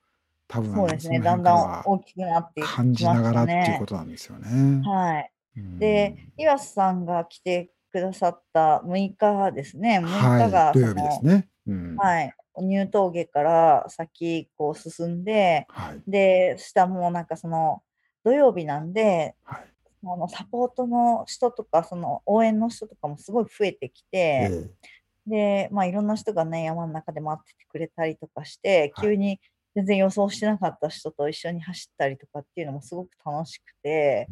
[0.47, 1.19] 多分、そうですね。
[1.19, 2.67] のだんだん大きくなってね。
[2.67, 4.87] 感じながらっていうことなんですよね。
[4.87, 5.31] はい。
[5.57, 10.01] うんで、岩瀬さんが来てくださった6日ですね。
[10.01, 10.07] 6
[10.47, 11.49] 日がはい、土そ曜日ですの、ね。
[11.69, 16.03] うんはい、入峠から先こう進んで、はい。
[16.07, 17.83] で、下もなんかその
[18.25, 19.74] 土曜日なんで、はい。
[20.07, 24.71] あのサポートの人とか、その応援の人とかもすごい増えてきえて、え
[25.27, 29.09] で、まあいろんな人がね、山の中で待っててくれたりとかして、はい。
[29.09, 29.41] 急に
[29.75, 34.29] 全然予想してなかった人と一緒に走ったりとかっていうのもすごく楽しくて、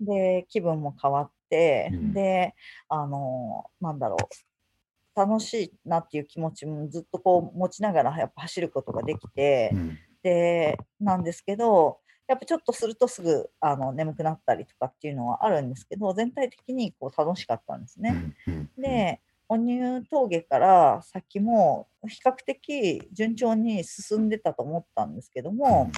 [0.00, 2.12] で、気分も変わって、うん。
[2.12, 2.54] で、
[2.88, 9.98] あの、なんだろう、楽しいなっていう気持ちもずっとこう持ちながらやっぱ走ることができて、うん。
[10.22, 18.34] で、なんですけど、やっぱちょっとするとすぐあの眠くなったりとかっていうのはあるんですけど、全体的にこう楽しかったんですね。
[18.78, 25.90] で、お入峠から先も比較的順調に進んでたと思ったんですけども、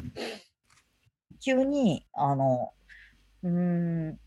[1.41, 2.73] 急にあの
[3.43, 4.19] うーん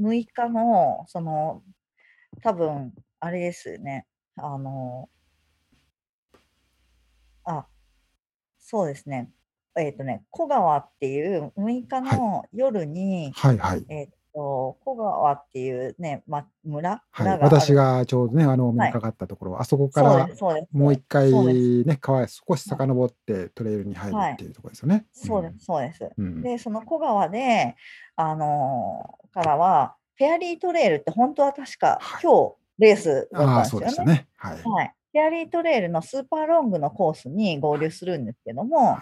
[0.00, 1.62] 6日のその
[2.42, 5.08] 多分あれですよねあの
[7.44, 7.66] あ
[8.58, 9.30] そうですね
[9.76, 13.84] えっ、とね小川っていう6日の夜に、はいはい。
[13.88, 20.28] えっ、と小川っていうね、ま、村はい、私がちょうどね、あの、お目はいにかかったところ、あそこから
[20.72, 21.32] もう一回
[21.84, 25.06] ね、川へ少し遡ってトレイルに入るっていうところですよね。
[25.12, 26.42] そうですそうですうん。
[26.42, 27.76] で、その小川で、
[28.16, 33.80] あのーからは、フェアリートレイルって本当は確かはい今日レースだああ、ったんですよね。
[33.80, 34.28] そうでしたね。
[34.36, 34.62] はい。
[34.62, 34.94] はい。
[35.12, 39.00] フェアリートレイルのスーパーロングのコースに合流するんですけども、はい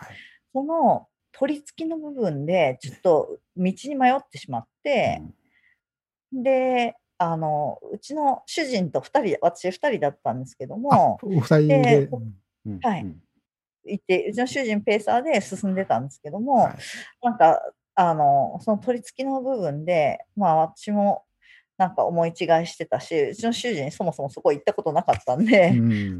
[0.52, 5.22] その取り付きの部分でちょっと道に迷ってしまって、
[6.32, 11.98] で、あの、うちの主人と2人、私2人だったんですけども、お二人でで。
[12.12, 12.34] うん
[12.66, 13.02] うんはい。
[13.02, 13.22] うん。
[13.86, 16.74] 行って、うちの主人ペーサーで進んでたんですけども、はい。
[17.22, 17.60] なんか、
[17.94, 21.24] あの、その取り付きの部分で、まあ私も
[21.78, 25.70] なんか思い違いしてたし、うちの主人そもそもそこ行ったことなかったんで、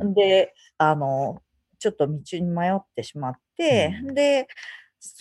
[0.01, 0.15] うん。
[0.15, 1.43] で、あの、
[1.83, 4.15] ちょっと道に迷ってしまって、うん。
[4.15, 4.47] で、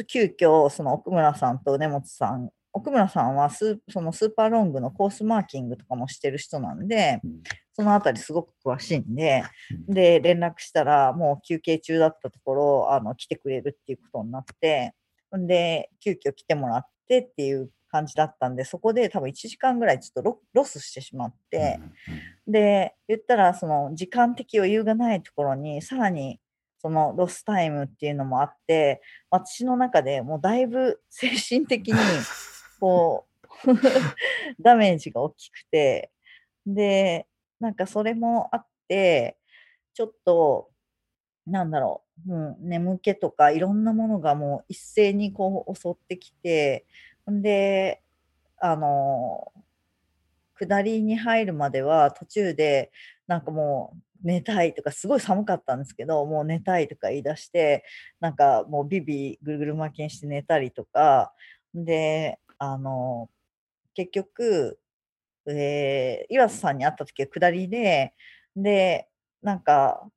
[0.08, 7.42] 急遽その奥村さんと根本さん、奥村さんはスーそのスーパーロングのコースマーキングとかもしてる人なんで、うん。
[7.74, 9.44] そのあたりすごく詳しいんで、
[9.88, 9.94] うん。
[9.94, 14.94] で、連絡したら、もう休憩中だったところ、あの、来てくれるっていうことになって、
[15.36, 21.80] んで、急遽来てもらってっていう感じだったんで、そこで多分1時間ぐらいちょっとロロスしてしまって、
[22.48, 26.40] で、言ったら、その時間的余裕がないところに、さらに、
[26.82, 31.96] そのロスタイムっていうのもあって、私の中でもうだいぶ精神的に、
[32.80, 33.28] こ
[33.68, 33.74] う、
[34.60, 36.12] ダメージが大きくて、
[36.66, 37.28] で、
[37.60, 39.38] なんかそれもあって、
[39.94, 40.72] ちょっと、
[41.46, 46.88] なんだろう、もう眠気とかいろんなものがもう一斉にこう襲ってきて、
[47.28, 48.02] で、
[48.58, 49.52] あの、
[50.56, 52.92] 下りに入るまでは途中で
[53.28, 57.84] なんかもう寝たいとかすごい寒かったんですけどもう寝たいとか言い出して
[58.20, 61.34] なんかもうビビぐるぐる巻きにして寝たりとか
[61.74, 63.30] であの
[63.94, 64.80] 結局、
[65.48, 68.14] えー岩瀬さんに会った時は下りで
[68.56, 69.08] で
[69.42, 70.08] なんか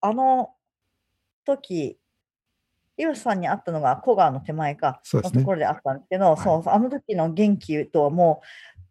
[0.00, 0.50] あの
[1.44, 1.98] 時、
[2.96, 5.00] 岩瀬さんに会ったのが古川の手前か。
[5.12, 6.36] のところであったんですけど、い。
[6.36, 8.42] そう、あの時の元気とはも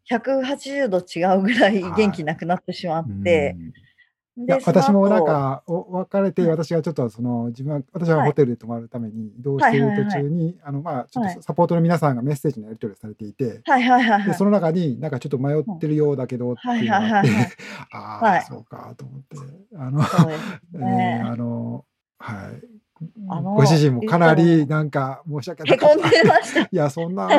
[0.10, 3.73] う180度違うぐらい元気なくなってしまって、うん
[4.38, 6.50] いでや、私もなん、か、お別れて、はい。
[6.50, 8.30] 私がちょっとその、自分は、私ははい。
[8.30, 11.36] ホテルで泊まるために移動している途中に、あの、まあ、ちょっはい。
[11.36, 14.36] とサポートの皆さんがメッセージのやり取りをされていて、はいはいはいはで、い。
[14.36, 17.15] その中に、なんかちょっと迷ってるようだけどっていうのが
[17.91, 18.41] あああ、はい。
[18.41, 19.38] そうかと思って、
[19.78, 20.02] あの、
[20.74, 21.21] ね。
[21.24, 21.86] ーあの、
[22.19, 22.63] はい。
[23.30, 25.98] あのご主人もかなりなんか申し訳なへこん。
[25.98, 26.62] でました。
[26.63, 27.30] いや、そんな、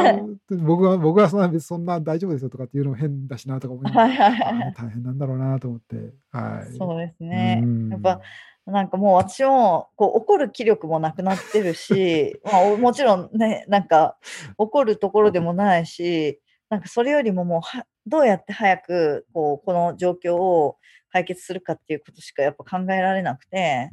[0.51, 4.75] 僕は、僕はそんな、そんな大丈夫ですよとかっていうのも変だしなとか思いながら、はいはいはいあーはい。
[4.75, 5.97] 大変なんだろうなと思って、
[6.31, 6.77] はい。
[6.77, 7.61] そうですね。
[7.63, 8.21] うんやっぱ
[8.67, 14.19] なんかもう私もこう怒る気力もなくなってるし、 まあ、おもちろんねなんか
[14.59, 20.79] 怒るところでもないしなんかそれよりももうはどうやって早くこうこの状況を
[21.11, 23.91] 解決するかっていうことしかやっぱ考えられなくて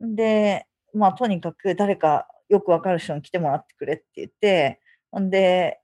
[0.00, 5.82] うんでまあとにかく誰かよくわかる人に来てもらってくれって言ってほんで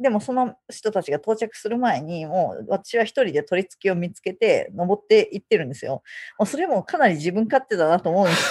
[0.00, 6.02] でもその人たちが到着する前にもう私は一人で取り付きを見つけて登っていってるんですよ。
[6.38, 8.50] もうそれもかなり自分勝手だなと思うんです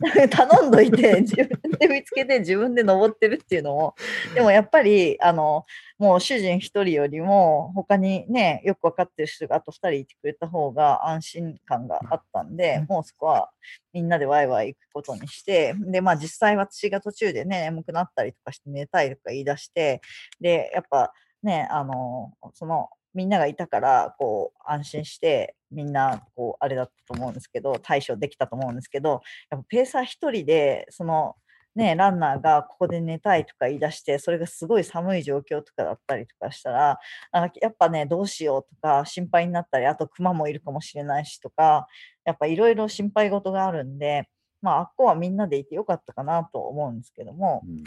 [0.00, 3.94] けど 頼んどいて自分で見つけて自分で登ってるっていうのも
[4.34, 5.64] でもやっぱりあの
[6.02, 13.50] もう主人一人よりも他にねよく分かってる人があと2人いてくれた方が安心感があったんでもうそこは
[13.92, 20.00] みんなでワイワイ行くことにしてでまあ実際私が途中でね眠くなったりとかして寝たいとか言い出して
[20.40, 21.12] でやっぱ
[21.44, 31.36] ねあのそのみんながいたからこう安心してみんなこうあれだったと思うんですけど対処できたと思うんですけどやっぱペーサー一人でその
[31.74, 36.98] ねランナーがここで寝たいとか言い出してそれがすごい寒い状況とかだったりとかしたら
[37.32, 41.86] あやっぱねどうしようとか心配になったりあとクマもいるかもしれないしとか
[42.24, 44.28] やっぱいろいろ心配事があるんで
[44.60, 47.82] まああっこはみんなでいてよかったかなと思うんですけども、うん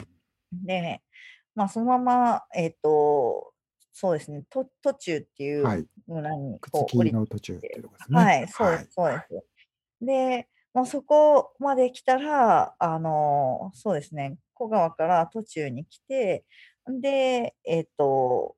[0.64, 1.02] で、
[1.56, 3.52] まあ、そのまま、えっ、と、
[3.92, 5.86] そうですね、と途中っていうはい。
[6.08, 8.20] 村にくこう降りつきの途中っていうところですね。
[8.20, 10.06] はい、そうです、そうです。
[10.06, 16.46] で、もうそこまで来たら、あの、そうですね、小川から途中に来て、
[17.02, 18.58] で、えっ、と、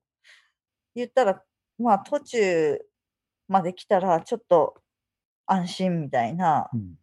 [0.96, 1.44] 言ったら、
[1.78, 2.80] まあ途中
[3.48, 4.82] まで来たら、ちょっと
[5.46, 6.96] 安心みたいなうん。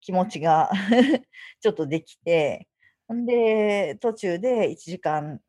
[0.00, 0.70] 気持ちが
[1.60, 2.68] ちょっとできて、
[3.12, 5.40] んで、途中で1時間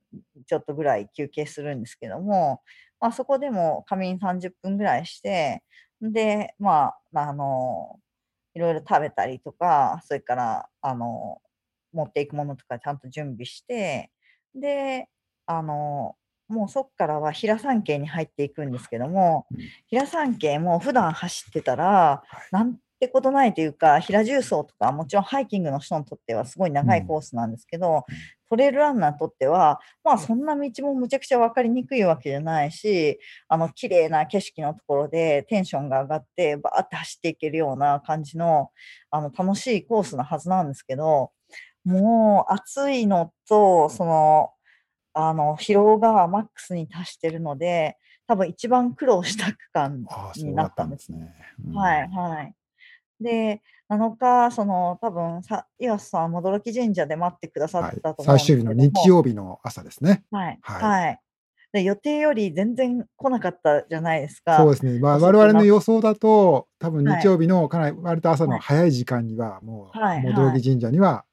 [0.48, 2.62] ちょっとぐらい休憩するんですけども、
[3.00, 5.64] まあ、そこでも仮眠30分ぐらいして、
[6.02, 8.00] で、まあ、あの、
[8.60, 11.42] いろいろ食べたりとか、それから、あの、
[11.94, 14.12] 持っていくものとかちゃんと準備して、
[14.54, 15.08] で、
[15.46, 16.18] あの、
[16.50, 19.60] もうそこからは平山系に入っていくんですけども、うん。
[19.88, 28.04] 平山系も普段走ってたら、なんてことないというか、平重走とか、もちろんハイキングの人にとってはすごい長いコースなんですけど、うん。
[28.50, 38.72] トレイルランナーにとっては、まあそんな道もむちゃくちゃ分かりにくいわけじゃないし、あの綺麗な景色のところでテンションが上がって、バーって走っていけるような感じの
[39.12, 41.32] あの楽しいコースなはずなんですけど、
[41.86, 44.52] もう暑いのと、その、
[45.14, 51.12] あの疲労がマックスに達してるので、多分一番苦労した区間になったんです。
[51.12, 51.34] ね。
[51.68, 51.76] うん。
[51.76, 52.54] はいはい。
[53.22, 60.24] で、7日、その多分さ、岩瀬さん、驚き神社で待ってくださはいったと思うん最終日の日曜日の朝ですね。
[60.32, 61.20] はい、はいはい。
[61.72, 64.58] で、予定より全然来なかったじゃないですか。
[64.58, 65.00] そうですね。
[65.00, 71.26] まあ、我々の予想だと、多分はい日曜日のかなり割と朝のはい早い時間には、もう、はい戻り神社には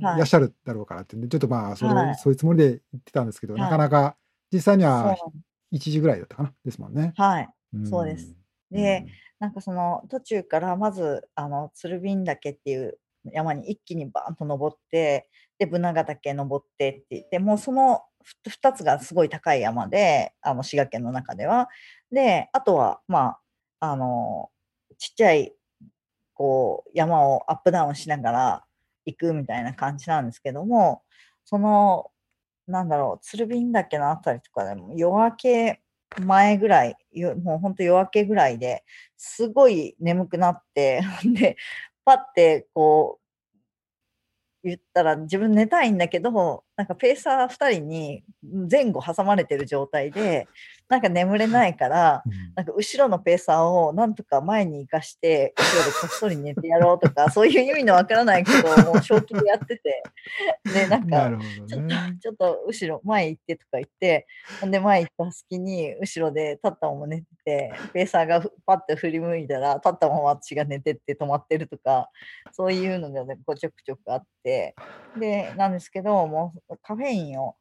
[0.00, 4.16] はいいらっしゃるだろうからってで、ちょっとまあ、それ、はいそういうつもりで言ってたんですけど、はいなかなか
[4.52, 7.12] 実際にはそう1時ぐらいだったかな、ですもんね。
[7.16, 7.48] はい。
[7.76, 8.41] んそうです。
[8.72, 9.06] で、
[9.38, 12.98] なんかその途中からまず、あの、鶴瓶岳っていう
[13.32, 18.02] 山に一気にバーンと登って、で、ブナガ岳登ってって言って、もうその
[18.48, 21.68] 2つがすごい高い山で、あの、滋賀県の中では。
[22.10, 23.36] で、あとは、ま
[23.80, 24.50] あ、あの、
[24.98, 25.52] ちっちゃい、
[26.34, 28.64] こう、山をアップダウンしながら
[29.06, 31.02] 行くみたいな感じなんですけども、
[31.44, 32.10] その、
[32.66, 35.82] なんだろう、鶴瓶岳のあたりとかでも夜明け
[36.20, 36.96] 前ぐらい、
[37.42, 38.84] もうほんと夜明けぐらいで
[39.16, 41.56] すごい眠くなって、 で、
[42.04, 43.22] パってこう、
[44.64, 48.24] 言ったら自分寝たいんだけど、なんかペーサー2人に
[48.70, 50.48] 前後挟まれてる状態で、
[50.88, 52.22] なんか眠れないから、
[52.54, 60.02] なんか後ろのペーサーをなんとか前に行かして、後ろでこっそり寝てやろうとか、 そういう意味のわからないことをもう正気でやってて、
[60.64, 61.30] で、なんか、
[61.66, 61.86] ちょっ。
[61.86, 64.26] と、ちょっと後ろ、前行ってとか言って、
[64.60, 72.10] ほんで前行った隙に、後ろでタッタンも寝てて、ペーサーがふパッて振り向いたら、タッタンも私が寝てって止まってるとか、
[72.52, 74.74] そういうのがね、こうちょくちょくあって、
[75.18, 77.56] で、なんですけど、もうカフェインを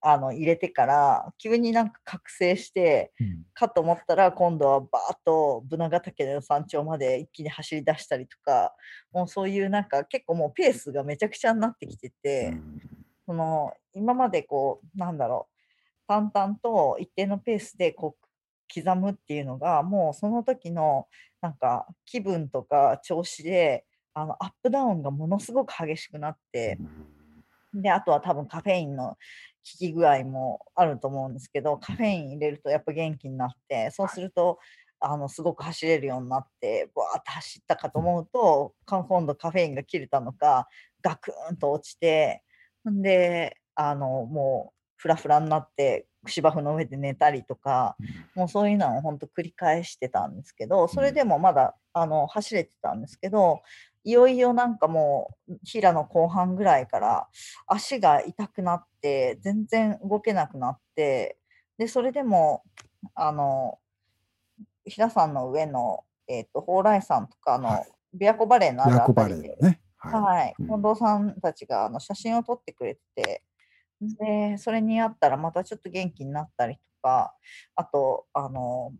[0.00, 3.44] あの入れてから、急になんか覚醒して、うん。
[3.54, 8.74] かと思ったら、今度はバーッとブナヶ岳の山頂まで一気に走り出したりとか、
[9.12, 12.54] もうそういうなんか結構もうペースがめちゃくちゃになってきてて、
[13.26, 15.54] その今までこうなんだろう
[16.06, 18.24] 淡々と一定のペースでこう
[18.74, 21.06] 刻むっていうのがもうその時の
[21.40, 26.78] なんか気分とか調子であのアップダウンがものすごく激しくなって
[27.74, 29.16] であとは多分カフェインの効
[29.62, 34.58] き具合もあると思うんですけどカフェイン入れるとやっぱ元気になってそうすると
[35.00, 40.68] あのすごく走れるようになってバーッと走ったかと思うとか今度カフェインが切れたのか
[41.02, 42.42] ガクーンと落ちて
[42.88, 47.96] んであのもうフラフラになって芝生の上で寝たりとか
[48.34, 53.60] もうそういうのを本当繰り返してたんですけどそれでもまだあの走れてたんですけど
[54.04, 57.28] いよいよなんかもう平の後半ぐらいから
[57.66, 61.38] 足が痛くなって全然動けなくなって
[61.78, 62.62] でそれでも
[63.14, 63.78] あの
[64.84, 67.88] 平さんの上の、えー、と蓬莱山とかのはい。
[68.16, 69.58] 琵琶湖バレーのあたりで。
[69.96, 70.66] はい、うん。
[70.66, 73.42] 近藤さんたちがあの写真を撮ってくれてて、
[74.00, 77.34] で、それにあったらまたちょっと元気になったりとか、
[77.74, 78.92] あと、あの、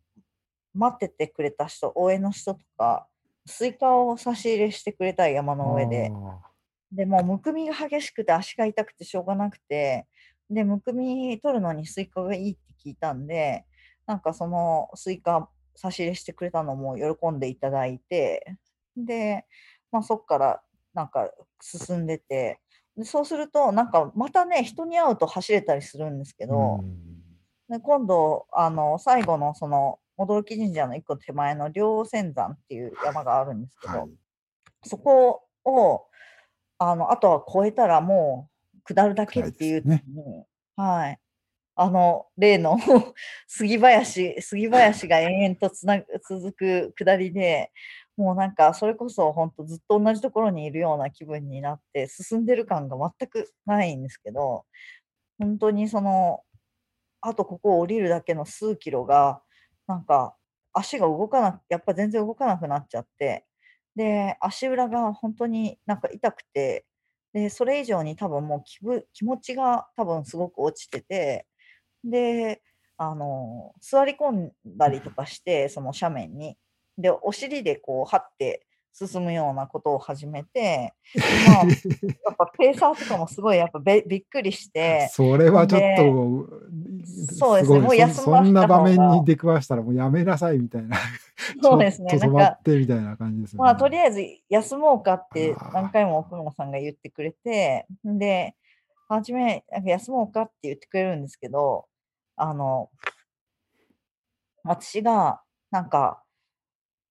[0.74, 3.06] 待っててくれた人、応援の人とか、
[3.46, 6.10] スイカを差し入れしてくれたり山の上で。
[6.92, 10.06] でもうむくみが激しくて足が痛くてしょうがなくて、
[10.50, 13.64] で、むくみ取るのにスイカがいいって聞いたんで、
[14.06, 18.56] なんかそのスイカ差し入れしてくれたのも喜んでいただいて、
[18.96, 19.46] で、
[19.90, 21.30] まあ、そっからなんか
[21.60, 22.60] 進んでて、
[22.96, 26.84] でそうすると、なんかまたね、人に会うと走れたりするんですけど、
[27.68, 34.10] で今度、あの最後のその驚き神社の一個手前の両仙山っていう山があるんですけど、はい。
[34.84, 36.06] そこを
[36.78, 40.44] あのあとは越えたらもう下るだけっていう時暗いに、
[40.76, 41.18] はい、
[41.76, 42.78] あの例の
[43.48, 47.72] 杉林杉林が延々とつな続く下りで
[48.16, 54.64] もうなんかそれこそ本当ずっと同じところにいるような気分になって進んでる感が全くないんですけど
[55.38, 56.42] 本当にその
[57.20, 59.40] あとここを降りるだけの数キロが
[59.86, 60.34] なんか
[60.72, 63.44] 足が動かなやっぱ全然動かなくなっちゃって
[63.96, 66.84] で足裏が本当になんか痛くて
[67.32, 71.46] でそれ以上に多分もう気分気持ちが多分すごく落ちてて
[72.04, 72.62] で
[72.96, 76.56] あの座り込んだりとかしてその斜面に。
[76.96, 78.64] でお尻でこう張って
[78.96, 80.94] 進むようなことを始めて、
[81.48, 85.08] まあ、 やっぱペーサーとかもすごいやっぱべびっくりして。
[85.10, 90.96] それはちょっと、そうですねもう休そまそんな場面に出くわしたらもうやめなさいみたいな。
[91.60, 93.64] そうですね止まなんかってみたいな感じですよね。
[93.64, 98.54] まあ、とりあえず休もうかって何回も奥村さんが言ってくれて、んで、
[99.08, 101.86] はじめ、なんか休もうかって言ってくれるんですけど、
[102.36, 102.90] あの、
[104.62, 106.22] 私が、なんか、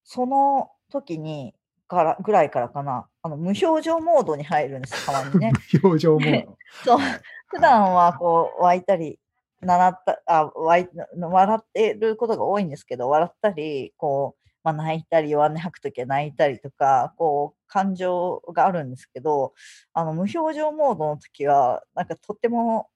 [0.04, 1.54] その時に、
[1.94, 5.52] から、ぐらいからかな、あの、無表情モードに入るんです、たまにね。
[5.82, 6.58] 無表情モード。
[6.84, 7.22] そうはい
[7.54, 9.20] 普段はこう湧いたり、
[9.62, 19.54] 習った、あ、湧い、笑ってることが多いんですけど、笑ったり、こう、まあ、泣いたり、弱音吐くときは泣いたりとか、こう、感情があるんですけど、
[19.94, 22.90] あの、無表情モードの時は、なんかとっても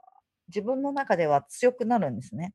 [0.47, 2.53] 自分の中では強くなるんですね。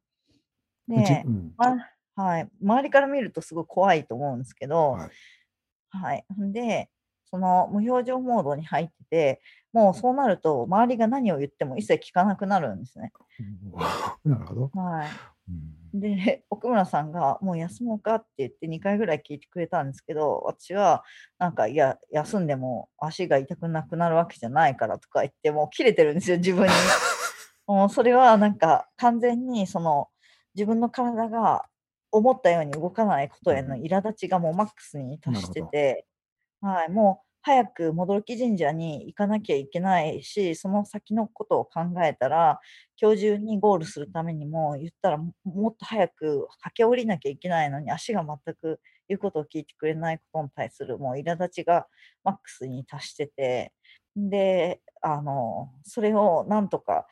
[0.89, 1.77] で、うんま
[2.15, 5.11] はい、周りから見るとすごい怖いと思うんですけど、はい
[5.93, 6.25] はい。
[6.41, 6.89] んで、
[7.31, 13.13] その無表情モードに入ってて、もうそうなると、周りが何を言っても一切聞かなくなるんですね。
[14.25, 14.71] なるほど。
[14.75, 15.07] は
[15.49, 16.01] うんい。
[16.01, 21.05] で、奥村さんが、もう休もうかって言って2回ぐらい聞いてくれたんですけど、私は、
[21.39, 26.69] なんか、いや、休んでも足が痛くなくなるわけじゃないからとか言って、もう切れてるんですよ、自分に。
[27.67, 30.09] もうそれはなんか、完全にその、
[30.55, 31.67] 自分の体が
[32.13, 36.07] 思ったように動かないことへの苛立ちがもうマックスに達してて、
[36.61, 42.61] はい、もう早く驚き神社に行かなきゃいけないし、その先のことを考えたら、
[43.01, 51.89] 今日中にゴールするためにも、言ったらももっと早く駆け下りなきゃいけないのに、足が全く言うことを聞いてくれないことに対するもう苛立ちが
[52.23, 53.73] マックスに達してて、
[54.15, 57.07] で、あの、それをなんとか、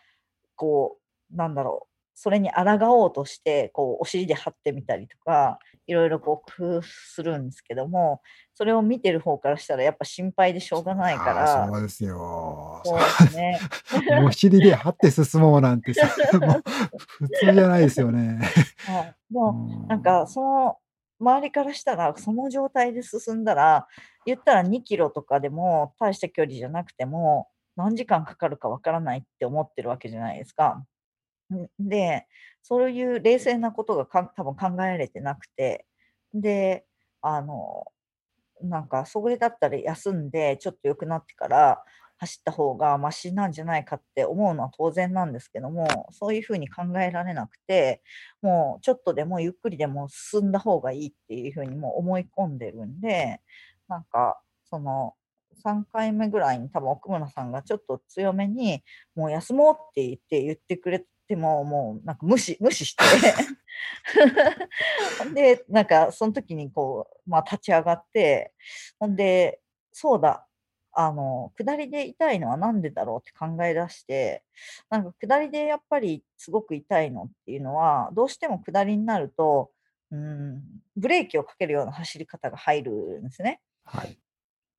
[0.54, 0.98] こ
[1.32, 1.89] う、なんだろう、
[2.22, 8.20] それに抗おうとして、こう、お尻で張ってみたりとか、いろいろこう工夫するんですけども、
[8.52, 12.82] それを見てる方からしたらやっぱ心配でしょうがないから、そうですよ。
[12.84, 13.58] そうですね。
[14.22, 15.94] お尻で張って進もうなんて、
[17.08, 18.38] 普通じゃないですよね。
[18.86, 19.04] はい。
[19.06, 20.28] でうも、なんかん。
[20.28, 20.76] その
[21.20, 23.88] 周りからしたら、その状態で進んだら、
[24.26, 30.84] 言ったら2キロとかでも大した距離じゃなくても、何時間かかるかわからないって思ってるわけじゃないですか。
[31.78, 32.26] で、
[32.62, 35.86] そういう冷静なことが多分考えられてなくて、
[36.34, 36.84] で、
[37.22, 37.86] あの
[38.62, 41.82] なんか、それだったら休んで、ちょっと良くなってから
[42.18, 48.02] 走った方がマシなんじゃないかって思うのは当然なんですけども、そういう風に考えられなくて、
[48.42, 53.40] もうちょっとでもゆっくりでも進んだ方がいいっていう風にも思い込んでるんで、
[53.88, 55.14] なんか、その
[55.64, 58.82] 3回目ぐらいに多分奥村さんがちょっと強めに、
[59.14, 63.04] もう休もうって言って言ってくれても、もうなんか無視無視して
[65.32, 68.52] で、なんかその時にこう、まあ、立ち上がって、
[68.98, 69.60] ほんで、
[69.92, 70.48] そうだ、
[70.92, 74.42] あの、下りで痛いのは何でだろうって考え出して、
[74.88, 79.70] なんか下りでやっぱりすごく痛いのっていうのは、どうしても下りになると、
[80.10, 80.64] うーん、
[80.96, 83.60] ブレーキをかけるような走り方が入るんですね。
[83.84, 84.18] はい。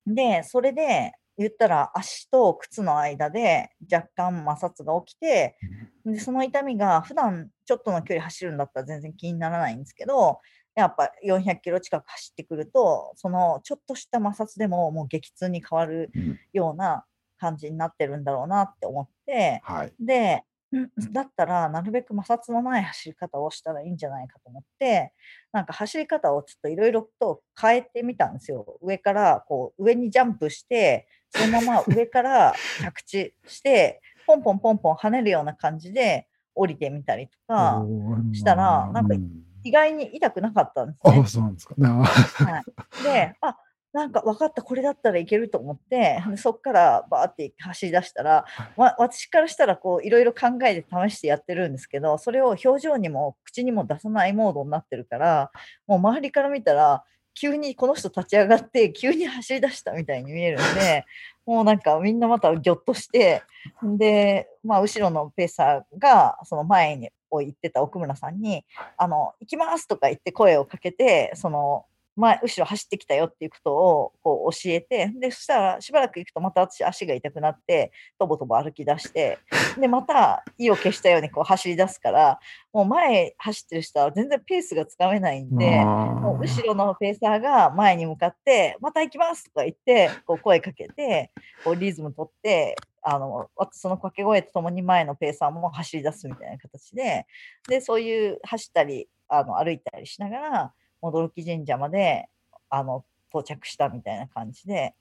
[0.06, 5.56] で、それで、言ったら足と靴の間で若干摩擦が起きて、
[6.04, 6.14] うん。
[6.14, 10.40] で、その痛みが普段ちょっとの距離走るんだったら全然気にならないんですけど、
[10.74, 16.38] やっぱ400キロ近く走ってくると、そのちょっとした摩擦でももう激痛に変わるうん。
[16.52, 17.04] ような
[17.38, 19.92] 感じになってるんだろうなって思って、はい。
[19.98, 25.12] で、うんだったらなるべく摩擦のない走り方をしたらいいんじゃないかと思って、
[25.52, 28.78] なんか走り方をちょっといろいろと変えてみたんですよ。
[28.80, 39.42] 上からこう上にジャンプして、そのまま上から着地して、ポンポンポンポン跳ねるような感じで降りてみたりとおかお、したら、なんかん。
[39.64, 41.26] 意外に痛くなかったんですああ、ね。
[41.26, 41.74] そうなんですか。
[41.78, 43.02] はい。
[43.04, 43.56] で、あ、
[43.92, 48.72] なんか分かった、これだったらいけると思って、で、そっからバーって走り出したら、はい。
[48.76, 55.50] わ私からしたらこういろいろ考えて試してやってるんですけど、それを表情にも口にも出さないモードになってるから、
[55.86, 57.04] もう周りから見たら、
[57.34, 61.04] 急にこの人立ち上がって、急に走り出したみたいに見えるんで、
[61.46, 63.42] もうなんかみんなまたぎょっとして、
[63.84, 68.94] んで、まあ、後ろのペーサーがその前にを行ってた奥村さんに、はい。
[68.98, 71.86] あの、行きますとか言って声をかけて、その、
[72.16, 79.38] 前後ろ走ってきたよっていうことをこう教えて、で、そしたらしばらく行くとまた私足が痛くなって、とぼとぼ歩き出して、
[79.78, 82.38] で、また意を消したようにこう走り出すから、
[82.72, 86.74] もう前走ってる人は全然ペースがつかめないんあで、もう後ろあ。
[86.74, 91.30] のペーサーが前に向かって、また行きますとか言って、こう声かけて、
[91.64, 97.26] こうリズム取って、あの、わその掛け声とともに前のペーサーも走り出すみたいな形で、
[97.68, 100.72] で、そういう走ったり、あの、歩いたりしながら、
[101.02, 102.28] 驚き神社まで、
[102.70, 104.94] あの、到着したみたいな感じで、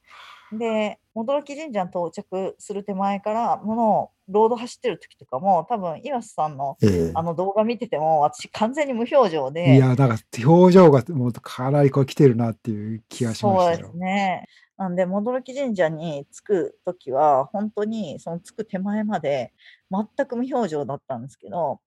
[0.51, 7.23] で、驚き神社に到着する手前から、ものロード走ってる時とかも、多分岩瀬さんのえあえ。
[7.23, 13.97] の動画見てても、私完全に無表情でいや、だから表情がもうかなりこう来てるなっていう気がしましそうです。
[13.97, 14.47] ね。
[14.77, 19.53] なんで、驚き神社に着く時は、ほんとにその着く手前まで
[19.89, 21.79] 全く無表情だったんですけど、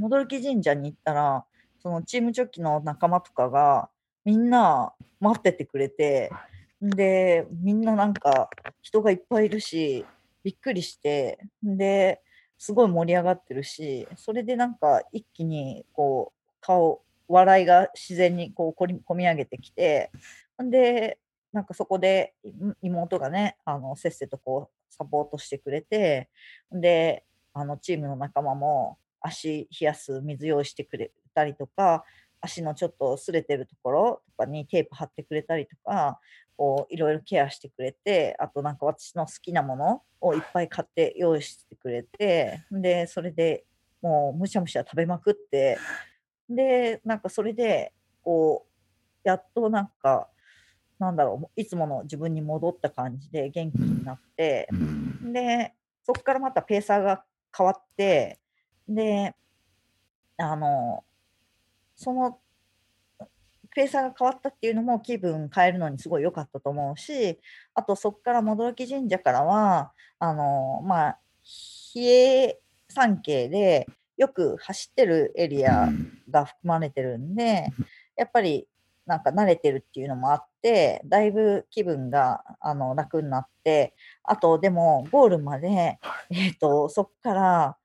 [0.00, 1.44] 驚き神社に行ったら、
[1.84, 3.90] そのチームジョッキの仲間とかが、
[4.24, 6.32] みんな待っててくれて、
[6.80, 8.48] で、みんななんか
[8.80, 10.06] 人がいっぱいいるし、
[10.42, 12.22] びっくりして、で、
[12.56, 20.10] すごい盛り上がってるし、それでなんか一気にこう、顔笑いが自然にこうこり込み上げてきて、
[20.58, 21.18] で、
[21.52, 22.32] なんかそこで、
[22.80, 26.30] 妹がね、あの、せっせとこうサポートしてくれて、
[26.72, 32.04] で、あの、チームの仲間も足冷やす水用意してくれたりとか、
[32.40, 36.20] 足のちょっと擦れてるところとかにテープ貼ってくれたりとか、
[36.56, 43.64] こういろいろケアしてくれて、あとなんか私の好きなものをいっぱい買って用意してくれて、んで、それで
[44.02, 45.78] もうむしゃむしゃ食べまくって、
[46.48, 48.66] で、なんかそれで、こ
[49.24, 50.28] う、やっとなんか、
[50.98, 53.72] なんだろう、もいつもの自分に戻った感じで元うん。
[53.72, 55.32] 気になって、うん。
[55.32, 55.74] で、
[56.04, 57.24] そっからまたペーサーが
[57.56, 58.38] 変わって、
[58.86, 59.34] で、
[60.36, 61.04] あの、
[61.94, 62.38] その
[63.74, 67.40] ペーサーが変わったっていうのも気分変えるのにすごい良かったと思うし、
[67.74, 72.54] あとそっから轟神社からは、あの、まあ、比叡
[72.88, 73.86] 山系で
[74.16, 76.18] よく走ってるエリうアん。
[76.30, 77.86] が含まれてるんで、うん。
[78.16, 78.68] やっぱり
[79.06, 85.98] なんか慣れてるっていうのもあって、だいぶ気分があの楽になって、あとでもゴールまで、
[86.30, 87.76] えっ、と、そこから、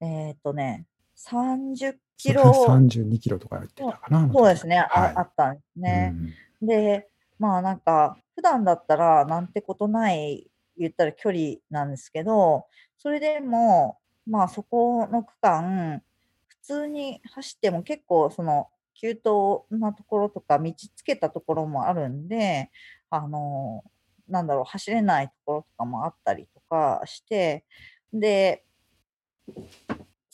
[0.00, 0.86] えっ、とね、
[1.16, 4.30] 30キロ、32キロとか言ってたかな。
[4.32, 6.14] そうですね、はいああったんですね。
[6.62, 7.08] で、
[7.38, 16.02] まあなんか、普段だったらなんてことない、言ったら距離なんですけど、それでも、まあそこの区間、
[16.48, 22.70] 普通に走っても結構その、急登なところとか、道つけたところもあるんで、
[23.10, 23.82] あの、
[24.28, 27.64] なんだろう、走れないところとかもあったりとかして、
[28.12, 28.64] で、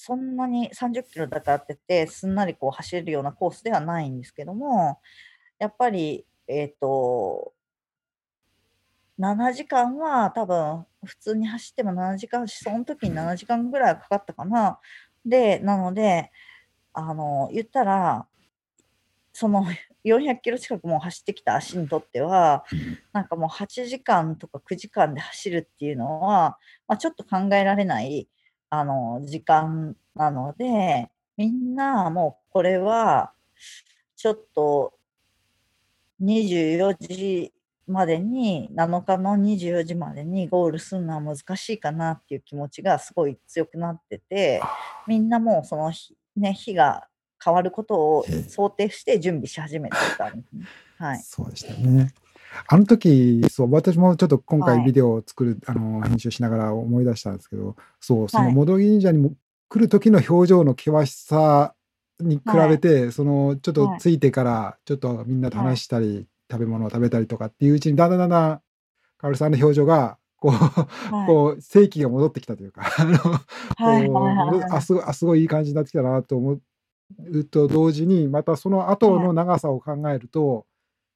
[0.02, 4.98] そんなに30キロだからってて、すんなりこう走れるようなコースではないんですけども、
[5.58, 7.52] やっぱり、えっ、と、
[9.18, 14.80] 7時間は多分普通に走っても7時間、その時に7時間ぐらいかかったかな。
[15.26, 16.32] で、なので、
[16.94, 18.26] あの、言ったら、
[19.34, 19.66] その
[20.02, 22.64] 400キロ近くもう走ってきた足にとっては、
[23.12, 26.56] なんかもう8時間とか9時間で走るっていうのは、
[26.88, 28.30] まあ、ちょっと考えられない、
[28.70, 33.32] あの、時間なので、みんなもうこれは、
[34.16, 34.94] ちょっと
[36.22, 37.52] 24時
[37.86, 44.62] までに、7日の24時までにゴールするのは難しいかなっていう気持ちがすごい強くなってて、
[45.06, 47.08] みんなもうその日、ね、日が
[47.42, 50.64] 変わることをええ想定して準備し始めてたんですね。
[50.98, 51.18] はい。
[51.18, 52.14] そうでしたね。
[52.66, 54.76] あの時、そう、私もちょっと今はい。
[54.76, 58.54] 回ビデオを作る、あの、編集しながら思い出したんですけど、そう、そのはい。
[58.54, 59.32] 戻り神社にも
[59.68, 61.74] 来る時の表情の険しさ
[62.20, 68.60] に比べて、その、ちょっとはいついてから、ちょっとみんなと話したり、食べ物を食べたりとかっていううちに、だんだんだんだん、
[69.18, 71.26] かおりさんの表情が、こう、はい。
[71.26, 73.16] こう、正気が戻ってきたというか、あの、
[73.76, 74.06] はい。
[74.06, 74.70] こうはいはいはい。
[74.72, 76.60] あすごいあすごいいい感じになってきたなと思
[77.32, 80.66] うと同時にまたその後の長さを考えると、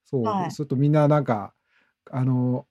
[0.05, 0.53] そう、はい。
[0.53, 1.53] ちょっとみんななんか
[2.11, 2.67] あの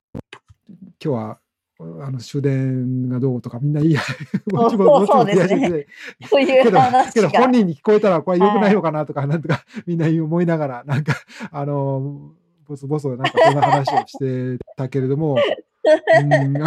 [0.68, 1.38] 今日は
[1.78, 7.48] あの終電がどうとかみんな言い合いそう もちろんもちろんそうですいけど話けど本が。
[7.50, 11.14] 人に聞こえたらこれ良くないのかなとか、なんとかみんな思いながらなんか
[11.50, 12.32] あの
[12.66, 16.66] ボソボソなんかそんな話をしてたけれども、うん、あの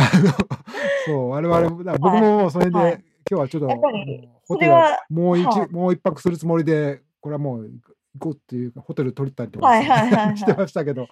[1.05, 3.03] そう我々もだ 僕もそれで、はい。
[3.30, 3.68] 今日はちょっと
[4.47, 4.74] ホテル
[5.09, 5.72] もう一、はい。
[5.72, 7.82] もう一泊するつもりでこれはもう行
[8.18, 10.38] こうっていうかホテル取りたりとかはいはいはいはい。
[10.38, 11.07] してましたけど。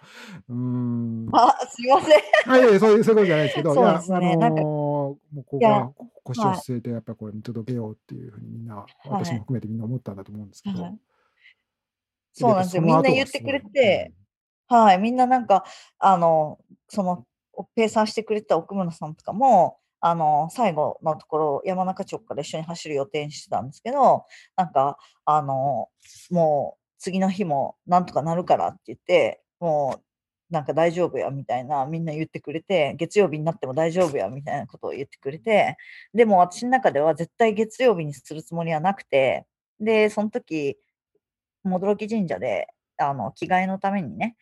[0.50, 1.30] うーん。
[1.34, 2.20] あ、すいません。
[2.48, 4.38] あいそういうそういうことじゃないですけど、そうですね。
[4.38, 5.92] いや、あのーもうここは
[6.24, 6.58] 腰をはい。
[6.58, 9.10] 据えて、やっぱりこれ見届けようっていうふうにみんな、い。
[9.10, 10.82] 私も含めてみんな思ったんだと思うんですけど。
[10.82, 11.00] はい。
[12.34, 12.82] そうなんですよ。
[12.82, 14.14] みんな言ってくれて、で
[14.68, 15.64] はい、みんななんか、
[16.00, 17.26] あの、その、
[17.76, 24.26] ペーサーしてくれた奥村さんとかも、あの、最後のところ、山中町から一緒に走る予定にしてたんですけど、
[24.56, 25.90] なんか、あの、
[26.30, 35.78] もう、次の日もなんとかなるからって言って、もう、なんか大丈夫やみたいな、みんな言ってくれて、月曜日になっても大丈夫やみたいなことを言ってくれて、
[36.16, 39.46] でも私の中では絶対月曜日にするつもりはなくて、
[39.80, 40.78] で、その時、
[41.66, 44.36] 驚き神社で、あの、着替えのためにね、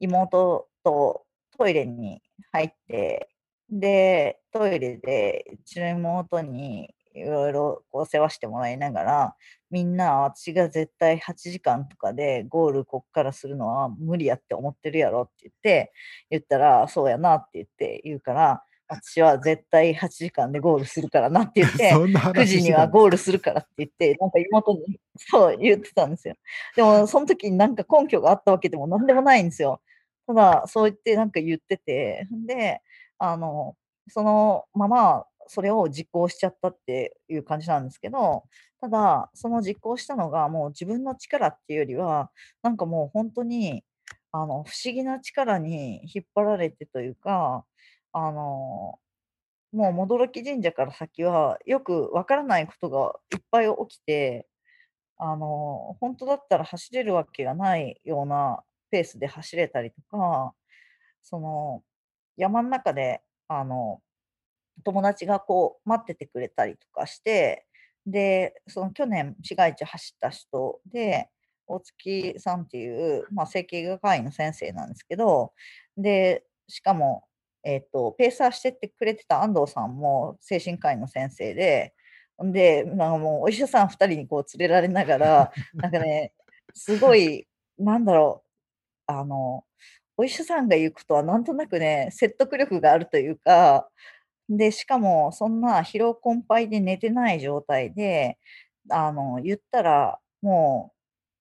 [0.00, 1.24] 妹と
[1.56, 3.28] トイレに入って、
[3.70, 9.36] で、トイレでうちの妹にいろいろこう世話してもらいながら、
[9.70, 15.92] みんな私が絶対8時間とかでゴールこっからするのは無理やって思ってるやろって言って、
[16.28, 26.34] 言ったら、そうやなって言って言うから、私は絶対8時間でゴールするからなって言って、 そんな9時にはゴールするからって言って、なんか妹にそう言ってたんですよ。
[26.74, 29.80] でも、その時になんか根拠があったわけでもなんでもないんですよ。
[30.26, 32.80] ただ、そう言ってなんか言ってて、で、
[33.18, 33.76] あの、
[34.08, 38.44] そのままそれを実行しちゃったっていう感じなんですけど、
[38.80, 42.30] ただ、その実行したのがもう自分の力っていうよりは、
[42.62, 43.84] なんかもう本当に、
[44.32, 47.64] あの、不思議な力に引っ張られてというか、
[48.12, 49.00] あの、
[49.72, 54.48] もう驚き神社から先は、よくわからないことがいっぱい起きて、
[55.18, 60.54] あの、本当だったら走れるわけがないようなペースで走れたりとか、
[61.22, 61.82] その、
[62.36, 64.02] 山の中で、あの、
[64.84, 67.66] 友達がこう待っててくれたりとかして、
[68.06, 71.28] で、その去年市街地走った人で、
[71.66, 75.52] 大月さんっていう、まあ、整形外科医の先生なんですけど、
[75.96, 77.24] で、しかも、
[77.62, 81.94] えっと、ペーサーしてってくれてた安藤さんも精神科医の先生で、
[82.42, 86.32] んで、なんかもうお医者さん2人にこう連れられながら、 なんかね、
[86.74, 87.46] すごい、
[87.78, 88.44] なんだろ
[89.08, 89.64] う、あの、
[90.16, 93.88] お医者さんが言うことはなんとなくね、説得力があるというか、
[94.50, 98.38] で、しかもそんな疲労困憊で寝てない状態で、
[98.90, 100.92] あの、言ったら、も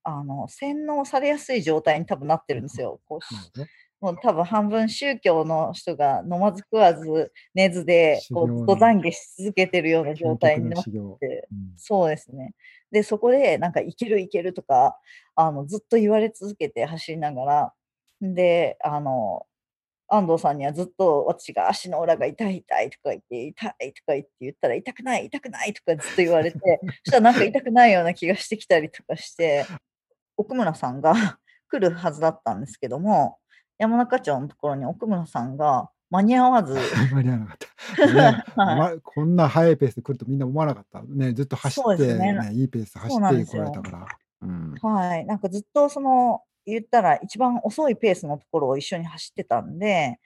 [0.03, 2.99] あの洗脳されやすい状態に多分なってるんですよ。
[3.05, 3.25] こう
[4.01, 10.89] もう多分半分宗教の人が飲まず食わず寝ずでこう修行のご懺悔し続けてるような状態になって、
[11.51, 12.53] うんそうですね。
[12.91, 14.97] で、そこでなんかいけるいけるとか、
[15.35, 17.73] あのずっと言われ続けて走りながら、
[18.21, 19.45] で、あの、
[20.09, 26.59] 安藤さんにはずっと私が足の裏が痛い痛いとか言って、痛いとか言って言ったら痛くない痛くないとかずっと言われて、
[27.05, 29.65] そしたらなんか痛くないような気がしてきたりとかして、
[30.37, 31.13] 奥村さんが
[31.69, 33.37] 来るはずだったんですけども、
[33.77, 36.73] 山中町のところに奥村さんが間に合わず、
[37.13, 38.07] 間に合わなかった。
[38.07, 41.01] ね はいまこんな速いペースで来るとみんな思わなかった。
[41.03, 44.07] ね、ずっと走って、ねね、いいペースで走ってこられたから。
[44.41, 44.75] うん。
[44.81, 50.19] はい、なんかずっとその言ったら一番遅いペースのところを一緒に走ってたんで、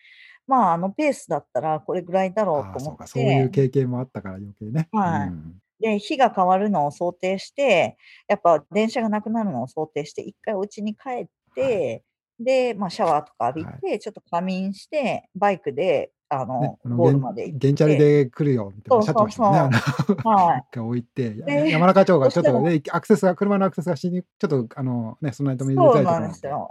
[0.47, 4.89] まああのペースだったらこれぐらいだろうと思っそうか、そういうて、経験もあったから余計ね。
[4.91, 5.29] はい。
[5.29, 5.59] うん。
[5.79, 7.97] で、日が変わるのを想定して、
[8.29, 12.03] やっぱ電車がなくなるのを想定して、一回お家に帰って、
[12.39, 19.77] で、まあシャワーとか浴びはて、ちょっと仮眠して、バイクで、あねの、、あのゴール原まで行って、原チャリで来るよみたいなおっしゃってましたもんね。
[20.07, 21.35] そうあのはい一回置いて、
[21.69, 26.21] 山中町がちょっとね、アクセスが、車のアクセスがしに、ちょっとあのね、そんなに止めづそうらいところなんで。
[26.21, 26.69] なんですよ。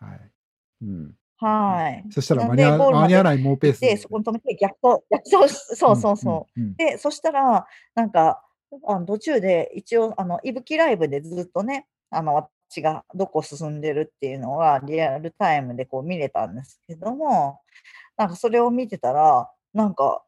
[0.00, 0.20] はい。
[0.82, 1.14] うん。
[1.38, 2.04] はい。
[2.10, 6.60] そしたら間に合間に合わない猛ペースで、そこに止めて逆走、逆走し、そうそうそう。
[6.60, 6.66] うん。
[6.68, 8.42] うんで、そしたら、なんか、
[8.86, 17.60] あの途中で一応、あの、いぶきライブでずっとね、あの、私がどこ進んでるっていうのはリアルタイムでこう見れたんですけども、
[18.20, 20.22] なんかそれを見てたら、なんか、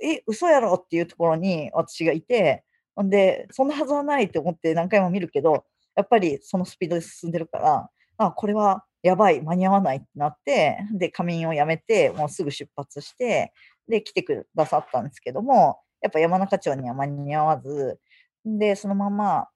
[0.00, 0.74] え、嘘やろ？
[0.74, 2.62] っていうところに私がいて、
[3.02, 5.64] んで、そんなはずはないと思って何回も見るけど、
[5.96, 13.52] やっぱりそのスピードで進んでるから、あ、これはやばい、間に合わないってなって、で、仮眠をやめて、もうすぐ出発して、
[13.88, 17.98] で、来てくださったんですけども、やっぱ山中町には間に合わず、
[18.44, 19.48] で、そのまま、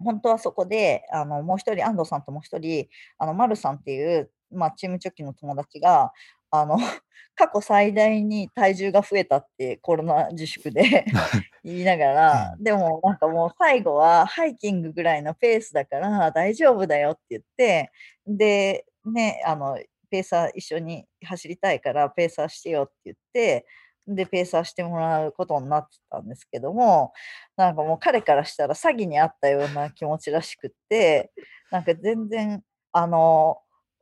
[0.00, 2.88] 本当はそこで、あの、もう一人、安藤さんともう一人、
[3.18, 6.12] あの、丸さんっていう、まあ、チームチョキの友達が、
[6.50, 6.76] あの、
[7.34, 11.04] 過去最大に体重が増えたってコロナ自粛で
[11.64, 17.90] 言いながら、でもなんかもう最後はハイキングぐらいのペースだから大丈夫だよって言って、
[18.26, 19.78] で、ね、あの、
[20.10, 23.66] ペーサー一緒に走りたいからペーサーしてよって言って、
[24.06, 27.12] で、ペーサーしてもらうことになってたんですけども、
[27.56, 31.32] なんかもう彼からしたら詐欺にあったような気持ちらしくって、
[31.70, 33.58] なんか全然、あの、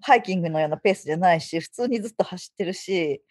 [0.07, 3.23] ハイキングのようなペースじゃないし、普通にずっと走ってるし、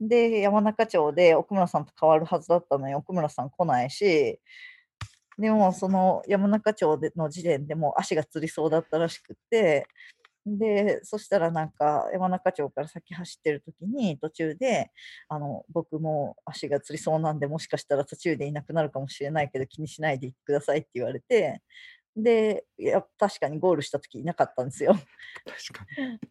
[0.00, 4.40] で、山中町で奥村さんと変わるはずだったのに奥村さん来ないし、
[5.38, 9.86] でもその山中町での時点でもう足がつりそうだったらしくて、
[10.46, 14.90] で、そしたらなんか山中町から先走ってる時に途中で、
[15.28, 21.60] あの、僕も足がつりそうなんで、もしかしたら途中でいなくなるかもしれないけど気にしないでくださいって言われて、
[22.16, 24.94] で、いや、確かにゴールした時いなかったんですよ。
[24.94, 26.18] 確かに。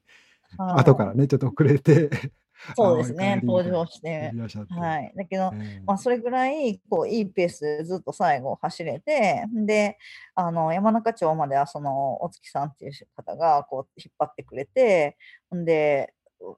[0.57, 2.09] はい後からね、ちょっと遅れて、
[2.75, 4.31] そうですね、あ登場しいて。
[4.35, 4.73] らっしゃって。
[4.73, 5.13] はい。
[5.15, 9.97] だけど、ええまあ、それぐらい、こう、いいペースでずっと最後走れて、で、
[10.35, 15.17] あの、山中町までは、その、お月さんっていう方が、こう、引っ張ってくれて、
[15.55, 16.13] んで、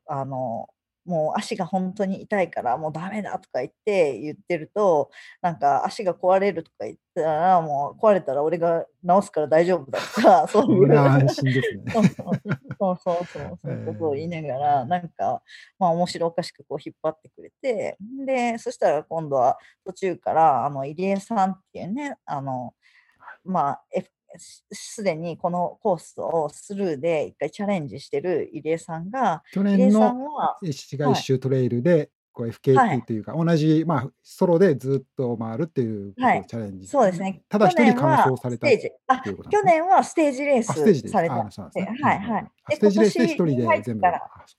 [0.07, 0.67] あの、
[1.05, 10.79] もう足が本当に痛いから、もうダメだとか言って言ってると、なんか足が壊れるとか言ったら、もう壊れたら俺が治すから大丈夫だとか、 そういう。
[10.79, 11.83] これは安心ですね。
[12.79, 15.41] そうそうそうそういうことを言いながら、なんか、
[15.77, 22.73] まあ面白おかしくこう引っ張ってくれて、で、そしたら今度は途中から、あの、入江さんっていうね、あの、
[23.43, 23.83] まあ、
[24.37, 36.87] すすでにこのコースをスルーで一回チャレンジしてる入江さんが、去年さんのは、市街一周トレイルで、こう FKT というか、同じ、まあ、ソロでずっと回るっていうことをはいチャレンジ。
[36.87, 37.43] そうですね。
[37.47, 41.09] ただ一人完走されたっていうことね去年はステージレーあ、ステージで。
[41.09, 41.97] スされたあ、そうなんですね。
[42.01, 44.07] はいはいステージレースで一人で全部。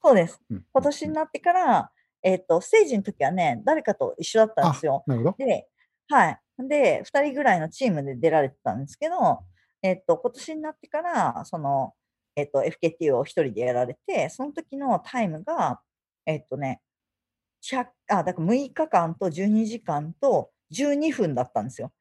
[0.02, 0.40] そうです。
[0.50, 1.90] うん今年になってから、
[2.22, 5.02] えっと、ステージの時はね、誰かと一緒だったんですよ。
[5.06, 5.36] なるほど。
[5.36, 5.66] で、
[6.08, 6.38] はい。
[6.68, 9.40] で、2人ぐらいのチームで出られてたんですけど、
[9.84, 11.92] えっと、今年になってから、その、
[12.34, 15.78] えっと、FKT を1人でやられて、その時のタイムが、
[16.24, 16.80] えっとね、
[17.62, 21.92] 100あ、だから6日間と12時間と12分だったんですよ。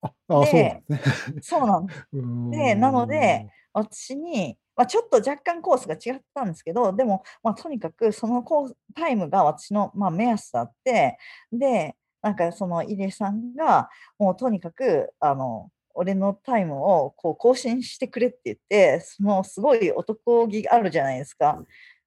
[0.00, 1.40] あ、あそうなんでですね。
[1.42, 2.08] そうなんです。
[2.50, 11.18] でなので、私に、まあ、ちょっと若干コースが違ったんですけど、でも、まあ、とにかくそのコースタイムが私の、まあ、目安だって、
[11.52, 21.62] で、なんかその入江さんが、もうとにかく、あの、俺のタイムをこう更新してくれって言って、そのすごい男気あるじゃないですか。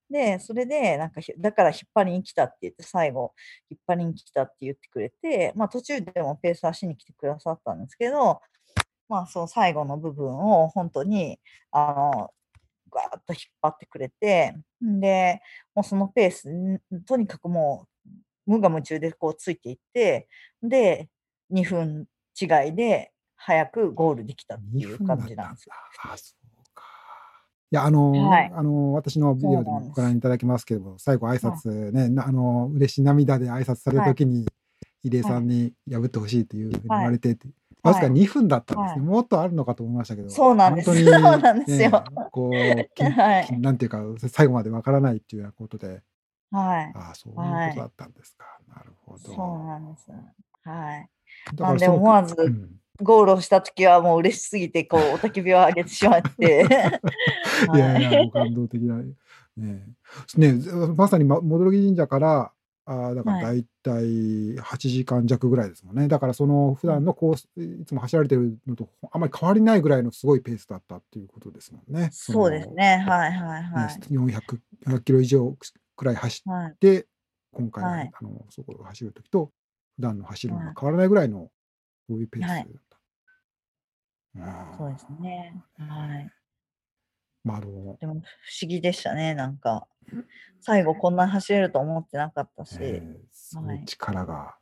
[0.10, 3.34] で、それで、なんかひ、だから引っ張りに来たって言って、最後、
[3.70, 8.42] 引っ張りに来たって言ってくれて、まあ途中でもペースーしに来てくださったんですけど、
[9.08, 11.40] まあ、その最後の部分を本当に、
[11.72, 12.32] あの、
[12.92, 15.40] ガーッと引っ張ってくれて、んで、
[15.76, 18.10] もうそのペース、んとにかくもう、
[18.48, 20.28] 無我夢中でこうついていって、
[20.64, 21.10] で、
[21.52, 22.08] 2分
[22.40, 23.13] 違いで
[23.46, 25.74] 早くゴールできたって2いう感じなんですよ。
[26.02, 26.14] たんだ。
[26.14, 26.84] あ、そうか。
[27.72, 28.52] いや、あの、はい。
[28.56, 29.70] あの、私のビデオで。
[29.70, 31.40] もご覧いただきますけど、最後挨はい。
[31.40, 34.16] 拶ね、なあの、嬉し涙で挨拶されたはい。
[34.16, 34.46] 時に、
[35.04, 35.32] 入江はい。
[35.34, 37.06] さんに破ってほしいっていうふうに言はい。
[37.06, 37.48] われてって、
[37.84, 38.16] わずかはい。
[38.16, 39.02] 2分だったんですね。
[39.02, 39.10] はい。
[39.10, 40.90] もっとあるのかと思いましたけど、そうなんです。
[40.90, 42.04] 本当にそうなんですね、よ。
[42.32, 42.54] こう、
[43.60, 46.02] なんていうか、最後までわからないっていうようなことで、
[46.52, 46.92] はい。
[46.96, 47.70] ああ、そういうはい。
[47.72, 48.46] ことだったんですか。
[48.74, 49.64] なるほそうど。
[49.64, 50.12] なんです。
[50.64, 51.10] はい。
[51.56, 52.83] だなんで思わずうん。
[53.04, 56.66] ゴールをした時はもう嬉しすぎて、こう、雄たけびを上げてしまって。
[57.74, 58.98] いやはいや、もう感動的な。
[59.56, 59.96] ね
[60.38, 60.54] ね
[60.96, 62.52] まさに、ま、戻木神社から、
[62.86, 63.44] ああ、だからはい。
[63.46, 66.08] だいたい8時間弱ぐらいですもんね。
[66.08, 66.94] だからその普うん。
[66.96, 72.10] 段のコースいつも走られてるのとあまり変わりないぐらいのすごいペースだったっていうことですもんね。
[72.12, 72.98] そそうですの、ね。
[73.08, 73.88] はいはいね、はい。
[74.12, 75.56] 400、400キロ以上
[75.96, 76.72] くらい走はい。
[76.72, 77.08] って、
[77.54, 78.12] 今回の、はい。
[78.14, 79.52] あの、そこを走る時と、
[79.96, 80.68] 普段の走るのはい。
[80.68, 81.52] が変わらないぐらいの、
[82.10, 82.66] そういうペースだっ。
[84.78, 85.54] そうですね。
[85.80, 86.10] ああ、はい。
[86.26, 86.34] ね。
[87.44, 88.18] ま、あのでも不
[88.62, 89.88] 思議でしたね、なんか。
[90.62, 92.78] 最後こんな走れると思ってなかったし。
[92.82, 93.86] ええ、すごはいい。
[93.86, 94.56] 力が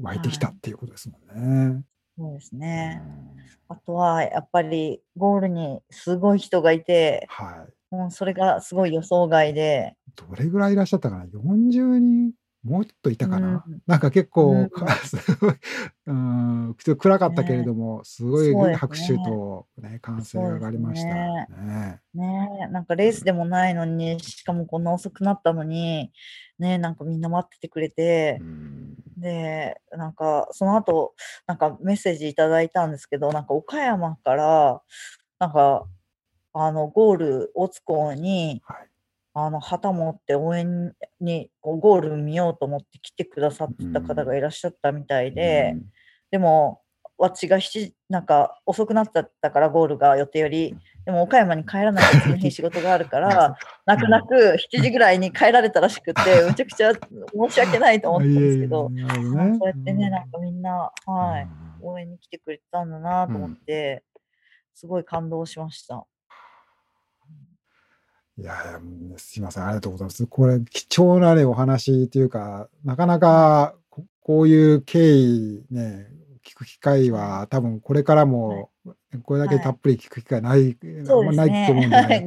[0.00, 0.38] 湧いてきはい。
[0.38, 1.84] たっていうことですもんね。
[2.16, 3.00] そうですうね。
[3.00, 3.44] ん。
[3.68, 7.74] あとはやっぱりゴールにすごい人がいて、はい。
[7.90, 9.96] もうそれがすごい予想外で。
[10.16, 12.32] どれぐらいいらっしゃったかな？40人、
[12.64, 13.48] もっといたうかな？
[13.56, 13.82] ん。
[13.86, 14.72] なんか結う構、
[16.06, 16.12] うー
[16.70, 17.64] ん、ちょっと暗かったけれね。
[17.64, 19.20] ども、すごい拍手ね。
[19.20, 21.26] とね、歓声が上がりました。
[21.26, 21.48] ね。
[21.48, 22.00] ね。
[22.14, 26.12] ねえ、なんかレースでもないのに、しかもこんな遅くなったのに、
[26.58, 27.90] ね、なんかみんな待っててくれ
[28.36, 28.96] うて、ん。
[29.16, 31.14] で、なんかその後、
[31.46, 34.82] なんかメッセージいただいたんですけど、なんか岡山から、
[35.40, 35.88] なんか、
[36.54, 38.88] あの、ゴール大津港に、はい。
[39.36, 44.38] あの、旗持って応援に、こうゴール見ようと思って来てくださっうてた方がん。
[44.38, 45.90] いらっしゃったみたいうで、ん。
[46.30, 46.80] でも、
[47.18, 50.76] 私が7時なんか遅くなっちゃったから、ゴールが予定ようり。
[50.76, 50.80] ん。
[51.04, 53.56] でも岡山に帰らないと次の日仕事があるから。
[53.86, 54.10] 泣くうん。
[54.10, 57.00] 泣く7時ぐらいに帰られたらしくて、 めちゃくちゃ申
[57.50, 58.92] し訳ないと思あ、ってたんですけど。
[59.58, 60.30] そうやうってね、なんん。
[60.30, 61.50] かみんな、うはい、ん。
[61.80, 63.56] 応援に来てくれてたんだなうと思っん。
[63.66, 64.04] て、
[64.74, 66.06] すごい感動しました。
[68.38, 68.44] うん。
[68.44, 70.26] いやいや、うん、すいません、ありがとうございます。
[70.26, 73.48] これ貴重なね、お話っていうか、なかなはい。
[73.48, 76.08] か、ここういう経緯ね、
[76.44, 77.34] 聞く機会はい。
[77.40, 78.64] は多分これからはい。
[78.64, 78.70] も、
[79.24, 79.60] これだけはい。
[79.60, 81.88] たっぷり聞く機会ない、あそうんまないと思うね。
[81.88, 82.24] んでね、はい。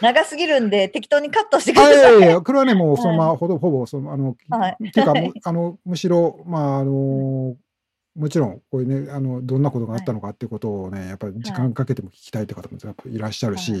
[0.00, 1.96] 長すぎるんで、適当にカットしてくあ、ださい。
[1.98, 3.18] いやいやいや、これはね、もうそのはい。
[3.28, 4.78] まほどほぼ、その、あの、きはい。
[4.88, 5.14] っていうか。
[5.44, 7.28] あの、むしろ、まあ、あはい。
[7.32, 7.56] の、
[8.16, 10.02] もちろん、こういうね、あの、どんなことがあはい。
[10.02, 11.62] ったのかっていうことをね、やっぱり時はい。
[11.64, 13.64] 間かけても聞きたいって方もやっぱいらっしゃるはい。
[13.64, 13.78] し、は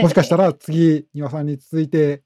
[0.00, 0.38] もしかしたい。
[0.38, 2.22] ら次、丹羽さんに続いて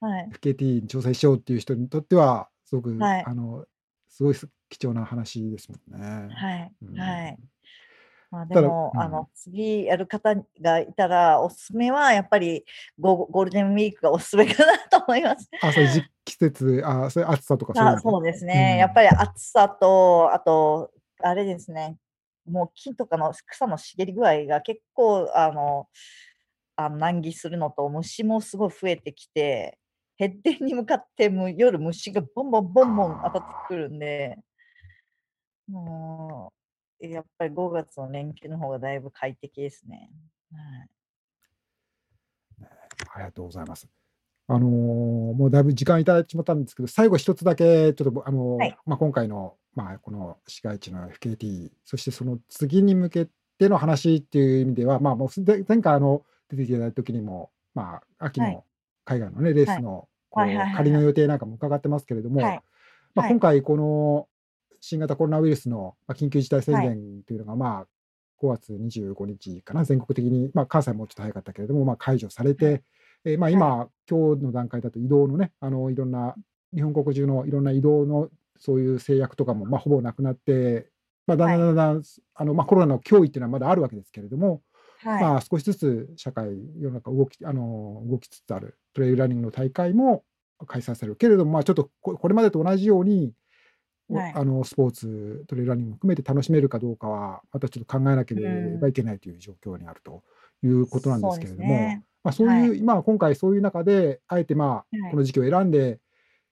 [0.00, 0.30] はい。
[0.32, 3.24] FKT に挑戦しようっていう人にとっては、すごく、はい。
[3.26, 3.64] あの、
[4.08, 6.28] すごいす貴重な話ですもんね。
[6.34, 6.72] はい。
[6.82, 7.32] うはい。
[7.32, 7.38] ん。
[8.30, 9.00] まあ、でも、うん。
[9.00, 12.64] あの、次やる方がいたら、おすすめはやっぱり
[12.98, 15.48] ゴゴールデンウィークがおすすめかなと思います。
[15.60, 18.76] あ、そういうじ季節、あ、そう暑さとかそうそうですうね。
[18.78, 18.94] やっん。
[18.94, 20.90] ぱり暑さと、あと、
[21.22, 21.96] あれですね、
[22.46, 25.88] もう木とかの草の茂り具合が結構、あの、
[26.84, 29.78] あの、難儀するのと、虫もすごい増えてきて、
[30.18, 34.36] へっでんに向かってむ夜虫がボンボンボンボン当たってあくるんで
[35.66, 36.52] も
[37.00, 40.10] う、やっぱり5月の連休の方がだいぶ快適ですね。
[40.52, 40.88] はい。
[43.14, 43.18] あ。
[43.20, 43.88] りがとうございます。
[44.48, 48.76] あの、もうだいぶ時間いただいてしまったんですけど、最後一つだけちょっと、ぼあはの、い。
[48.84, 53.28] ま、今回の、まあ、この市街地の FKT、そしてその次に向け
[53.58, 58.60] ての話っていう意味では、まあ、もうすで前回あの、出ていただいた時にも、まあ、秋はい。
[58.60, 58.64] の
[59.04, 59.76] 海外のね、レーはい。
[59.76, 61.00] スのはい仮の。
[61.02, 62.62] 予定なんかも伺ってますけれども、はい。
[63.14, 63.34] ま、はい。
[63.34, 64.28] 今回この
[64.80, 66.92] 新型コロナウイルスの、ま、緊急事態宣はい。
[66.92, 67.88] 言というのが、まあ、
[68.38, 72.74] 5月25日かな、全国的に、ま、関西はもうちょっと早かったけれども、ま、解除されはい。
[72.74, 72.84] て、
[73.24, 73.66] え、ま、はい。
[73.66, 76.34] 今、今日の段階だと移動のね、あの、いろんな
[76.74, 80.90] 日本国中のいろんな移動のそういう制約とかも、ま、ほぼなくなって、
[81.26, 81.60] ま、だんはい。
[81.60, 84.62] だんだんだん、すあの、ま、コロナの脅威っていうのはまだあるわけですけれども、
[85.02, 85.30] はい。
[85.30, 86.48] まあ、少しずつ社会、
[86.80, 90.24] 世の中動きあの、動きつつあるトレイルランニングの大会も
[90.66, 91.16] 開催される。
[91.16, 93.34] けれども、ま、ちょっとここれまでと同じように、
[94.10, 94.40] おはい。
[94.40, 98.90] あの、スポーツ、トレイルランニングも含めて楽しめるかどうかは、またちょっと考えなけうればん。
[98.90, 100.24] いけないという状況にあると
[100.62, 102.04] いうことなんですすけれども、ね。
[102.24, 102.74] ま、そうはい。
[102.74, 105.10] いう、まあ、今回そういう中で、あえて、まあ、はい。
[105.10, 106.00] この時期を選んで、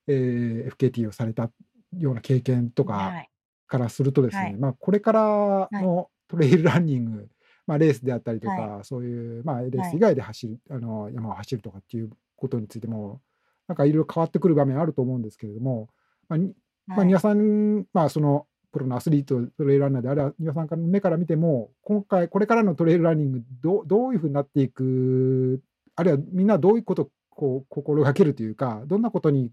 [0.07, 1.51] ええ、FKT をされた
[1.97, 3.29] ような経験とかはい。
[3.67, 4.55] からするとですはい。
[4.55, 5.89] ね、ま、これからはい。
[5.89, 7.29] のトレイルランニング、
[7.69, 9.91] まあ、レースであったりとか、はそういう、まあ、レーはい。
[9.91, 13.21] ス以外で走る、あの山を走るとかっていうことについても、
[13.67, 15.87] なんかいろいろ変わってくる場面あると思うんですけれども、
[16.27, 16.55] まあ、に
[16.87, 17.07] まあ、はい。
[17.07, 25.61] 庭さん、まあ、そのプロのアスリート、トレイルランナーであれば、庭さんからの目から見ても、今回、これからのトレイルランニングどう、どういうふうになっていく、
[25.95, 29.51] あるいはみんなどういうことをこう心がけるというか、どんなことに、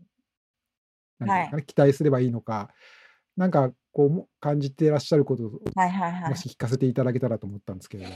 [1.18, 1.64] なんていうんはい。
[1.64, 2.70] 期待すればいいのか、
[3.36, 6.28] なんかこうも感じていらっしゃることを、はいはいはい。
[6.28, 8.12] もし聞かせていただけたらと思ったんですけれど。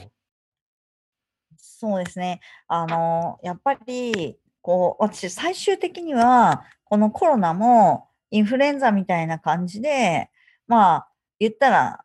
[1.56, 2.40] そうですね。
[2.68, 10.28] あの、やっぱり、こう、私、最終的には、このコロナもインフルエンザみたいな感じで、
[10.68, 11.08] まあ、
[11.38, 12.04] 言ったら、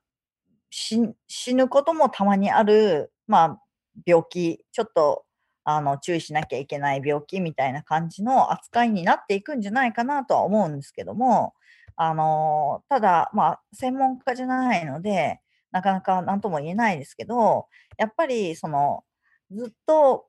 [0.69, 3.61] 死死ぬこともたまにある、まあ、
[4.05, 5.25] 病気、ちょっと、
[5.65, 11.53] あの、注意しなきゃいけない病気みたいな感じの扱いになっていくんじゃないかなとは思うんですけども、
[11.97, 15.41] あの、ただ、まあ、専門家じゃないので、
[15.71, 19.03] なかなか何とも言えないですけど、やっぱり、その、
[19.51, 20.27] ずっと、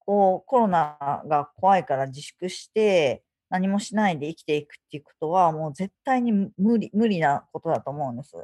[0.00, 8.34] こう、コロナが怖いから自粛して、何もしないで生きていくっていうことは、もう絶対に無理無理なことだと思うんです。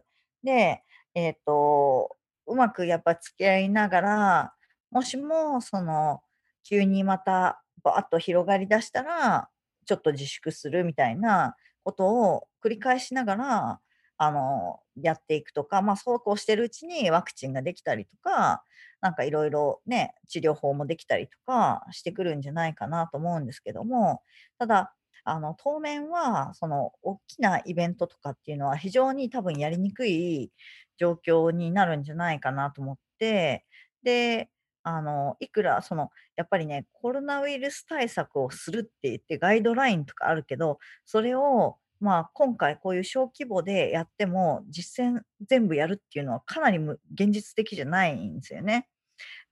[0.44, 0.82] で、
[1.14, 2.16] えっと、
[2.46, 4.54] うまくやっぱ付き合いながら、
[4.90, 6.22] もしも、その、
[6.64, 9.48] 急にまたバーッと広がりだしたら、
[9.86, 13.80] ちょっと自粛するみたいなことを繰り返しながら、
[14.18, 18.64] あの、やっていくとか、まあ、そうこうしてるうちにワクチンができたりとか、
[19.00, 24.22] なんかいろいろね、治療法もできたりとかしてくるんじゃないかなと思うんですけども、
[24.58, 24.94] ただ、
[25.24, 30.52] あの、当面は、その、大きなイベントとかっていうのは非常に多分やりにくい
[30.98, 33.64] 状況になるんじゃないかなと思って、
[34.02, 34.50] で、
[34.88, 46.78] あの、いくらその、やっぱりね、コロナウイルス対策をするって言ってガイドラインとかあるけど、それを、まあ、今回こういう小規模でやっても、実践全部やるっていうのはかなり
[47.12, 48.88] 現実的じゃないんですよね。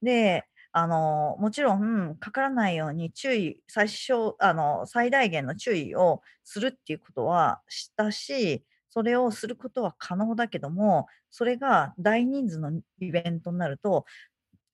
[0.02, 14.06] で、あの、もちろんかからないように注意最小あの、最大限の注意をするっていうことはしたし、それをすることは可能だけども、それが大人数のイベントになると、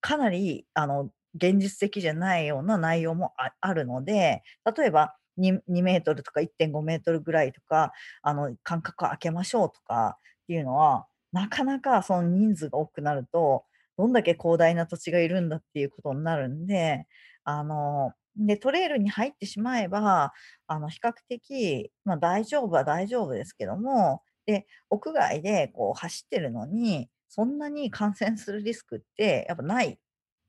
[0.03, 4.43] かなり、あの、現実的じゃないような内容もあるので、
[4.77, 7.93] 例えば、に2メートルとか1.5メートルぐらいとか、
[8.23, 13.65] あの、間隔を空けましょうとかっていうのは、なかなかその人数が多くなると、
[13.99, 17.07] どんだけ広大な土地がいるんだっていうことになるんで、
[17.45, 20.33] あの、で、トレイルに入ってしまえば、
[20.67, 29.99] あの、比較的、まあ、大丈夫は大丈夫ですけども、で、屋外でこう走ってるのに、そんなに感染するリスクってやっぱないっ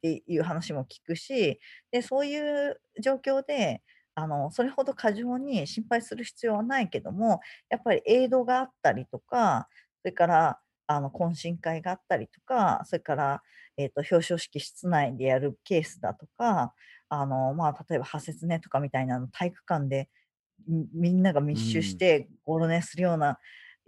[0.01, 1.61] ていう話も聞くし、
[1.91, 3.81] で、そういう状況で、
[4.15, 9.69] あの、それほど過剰に心配する必要はないけども、やっぱりエイドがあったりとか、
[10.01, 13.41] それから、あの、懇親会があったりとか、それから、
[13.77, 16.73] えっと、表彰式室内でやるケースだとか、
[17.07, 20.09] あの、まあ、例えば派切ねとかみたいなの体育館で、
[20.67, 21.97] みんなが密集し。
[21.97, 23.39] てゴロ寝するような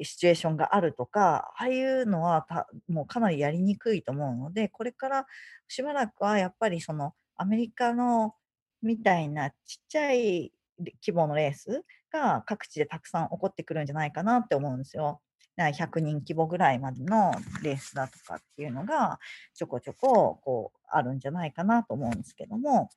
[0.03, 5.25] シチュエーションがあるとか、ああいうのは、たもうかなりやりにくいと思うので、これから
[5.67, 8.35] しばらくはやっぱりそのアメリカの
[8.81, 9.55] みたいなちっ
[9.87, 15.21] ちゃい規模のレースが各地でたくさん起こってくるんじゃないかなって思うんですよ。
[15.57, 17.31] 100人規模ぐらいまでの
[17.63, 19.19] レースだとかっていうのが、
[19.53, 22.89] ちょこちょこ、こう、あるんじゃないかなと思うんですけども、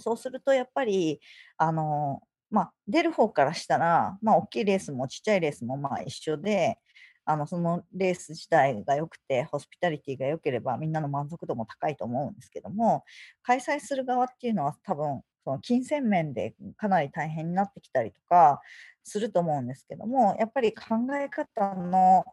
[0.00, 1.20] そうするとやっぱり、
[1.56, 6.78] あの、まあ、出る方からしたら、ま、おっきいレースもちっちゃいレースも、まあ、一緒で、
[7.24, 13.04] あの、そのレース自体が良くて、ホスピタリティが良ければ、みんなの満足度も高いと思うんですけども、
[13.42, 18.60] 開催する側っていうのは多分、その金銭面でかなり大変になってきたりとか
[19.04, 20.84] すると思うんですけども、やっぱり考
[21.20, 22.24] え方の、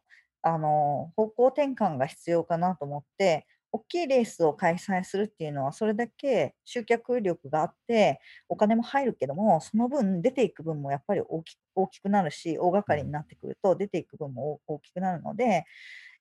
[0.42, 3.46] あの、方向転換が必要かなと思って、
[3.76, 13.12] おっきいレースを開催するっていうのは、それだけ集客力があって、お金も入るけども、その分出ていく分もやっぱり大き大きくなるし、大掛かりに。
[13.12, 15.66] なってくると、出ていく分も大きくなるので、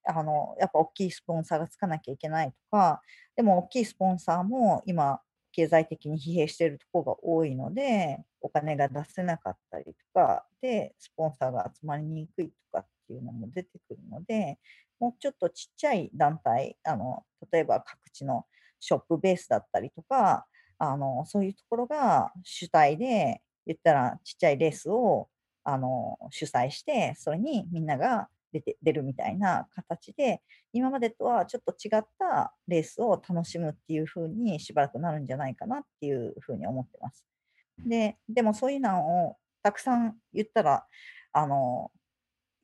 [0.05, 3.02] あの、やっぱおっきいスポンサーがつかなきゃいけないとか、
[3.36, 5.20] でもおっきいスポンサーも今、
[5.52, 14.59] 経済的に疲弊しているところが多いので、お金が出せなかったりとか、で、スポンサーが集まりにくいとかっていうのも出てくるので、
[15.00, 18.46] もうちょっとちっちゃい団体、あの、例えば各地の
[18.80, 20.46] ショップベースだったりとか、
[20.78, 25.28] あの、そういうところが主体で、言ったらちっちゃいレースを、
[25.64, 30.42] あの、主催して、それにみんなが出て出るみたいな形で、
[30.72, 37.24] 今までとはちょっと違ったレースを楽しむっていう風にしばらくなるんじゃないかなっていう風に思ってます。
[37.78, 40.86] で、でもそういうのをたくさん言ったら、
[41.32, 41.90] あの、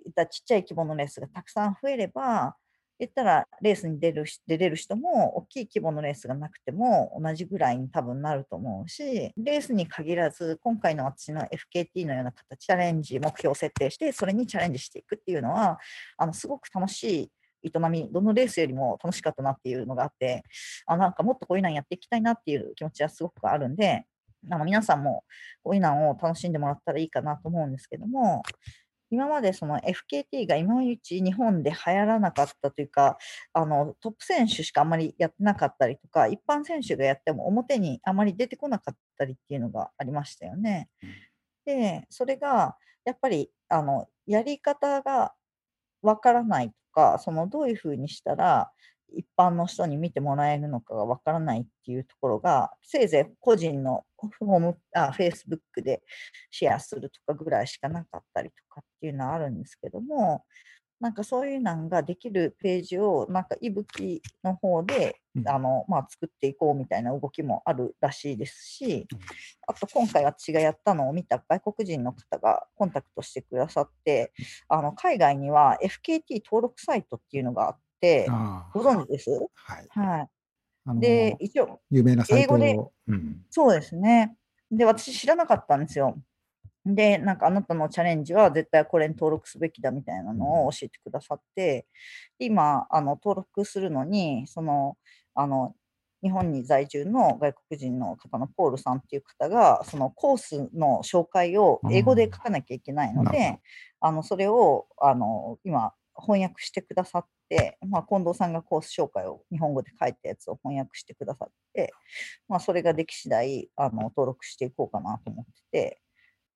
[0.04, 2.56] 言ったちっちゃい規模のレースがたくさん増えれば、
[3.00, 15.78] 言ったらレースに出る出れる人も大きい規模のレースがなくても同じぐらいに多分なると思うしレースに限らず今回の私の FKT のような形チャレンジ目標を設定してそれにチャレンジしていくっていうのは
[16.18, 17.30] あのすごく楽し
[17.62, 20.42] い営みどのレースよりも楽しかったなっていうのがあって
[20.84, 24.04] あなんかもっとこういうのやっていきたいなっていう気持ちはすごくあるんで
[24.50, 25.24] あの皆さんも
[25.62, 28.42] こういうのを楽しんでもらったらいいかなと思うんですけども
[29.10, 33.18] 今までその FKT が今のうち日本で流行らなかったというか、
[33.52, 40.88] あのトップ選手しかあんまりやってなかったりとか、一般選手がやっても表にあまり出てこなかったりっていうのがありましたよね。
[41.66, 45.34] で、それがやっぱりあのやり方が
[46.02, 48.70] わからないとか、そのどういうふうにしたら
[49.14, 56.02] 一般の人に見てもらえるのかがわからないっていうところが、せいぜい個人のホームあ Facebook で
[56.50, 60.44] シェアするとかぐらいしかなかったりとかっていうのはあるんですけども、
[61.00, 65.48] なんかそういうのができるページを、なんかいぶきの方で、うん。
[65.48, 69.06] あのまあ、作っていこうみたいな動きもあるらしいですし、
[69.66, 74.32] あと今回私がやったのを見た外国人の方がコンタクトしてくださって、
[74.68, 77.80] あの海外には FKT 登録サイトっていうのがあって、
[78.72, 79.30] ご存知です？
[79.54, 79.88] はい。
[79.88, 80.28] はい。
[81.00, 84.36] で、一応、有名な英語でを、うん、そうですね。
[84.70, 86.16] で、私知らなかったんですよ。
[86.86, 91.86] で、なんかあなたのチャレンジは絶対これに登録すべきだみたいなのを教えてくださって、
[92.38, 94.98] 今、あの登録するのに、その、
[95.34, 95.76] あの、
[96.22, 103.60] 日本に在住の外国人の方のポールさんっていう方が、そのコースの紹介を英語で書かなきゃいけないのなるほで、
[104.00, 111.92] あのそれをあの今、翻訳してくださって、まあ、近藤さんがコース紹介を日本語で書いたやつを翻訳してくださって、
[112.48, 116.00] まあ、それができ次第あの登録していこうかなと思ってて、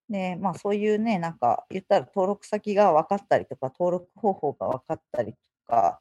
[0.08, 6.00] で、まあ、そういうね、なんか言ったら登録先が分かったりとか、登録方法が分かったりとか、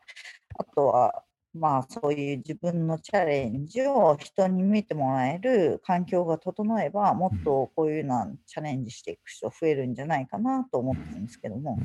[0.59, 11.77] あとは、まあ、そういう自分のチャレンジを人に見てもらえる環境が整えば、もっとこういうのチャレンジしていく人増えるんじゃないかなと思ってるんですけども。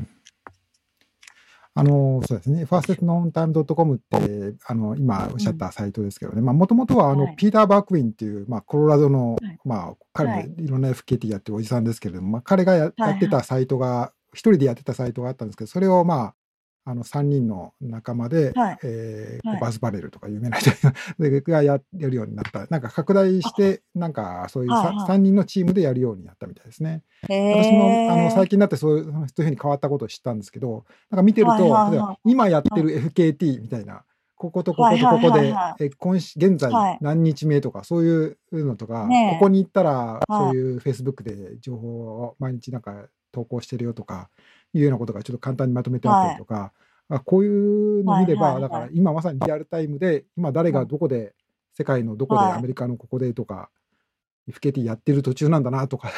[1.79, 7.37] あのそうですね、ファーストノンタイムドットコムって、あの今おっしゃったサイトですけどね、もともとはあの、はい。
[7.37, 9.59] ピーター・バークウィンっていう、まあ、コロラドの、はい。
[9.64, 10.49] まあ、彼はい。
[10.49, 16.35] もいろんな FKT やってるおじさんですけれども、まあ、彼がやってたサイトが、一人でやってたサイトがあったんですけど、それをまあ、
[16.91, 18.78] あの3人の仲間で、はい。
[18.82, 19.61] えーはい。
[19.61, 20.70] バズ・バレルとか有名な人
[21.51, 24.97] がややるようになった、なんか拡大して、なんかそういうはいはい。
[25.07, 27.03] 3, 人のチームでやるようになったみたいですね。
[27.28, 36.99] へ私もあのー最近になってそういう そういうふうに変わったことを知ったんですけど、なんか見てると、はいはいはい例えば今やってる FKT みたいな、こことこことここでえ今し現在はい。
[37.03, 39.34] 何日目とか、そういうのとか、ねえ。
[39.34, 40.24] ここに行ったら、はい。
[40.30, 44.30] そういう Facebook で情報を毎日なんか投稿してるよとか、
[44.74, 46.72] いうようなことがちょっと簡単にまとめてあったりとか、
[47.08, 48.70] あこういうの見れば、はいはいはい。
[48.70, 51.34] だから今まさにリアルタイムで、今誰がどこで、
[51.74, 52.52] 世界のどこで、はい。
[52.54, 53.70] アメリカのここでとか、
[54.50, 56.08] FKT やってる途中なんだなとか、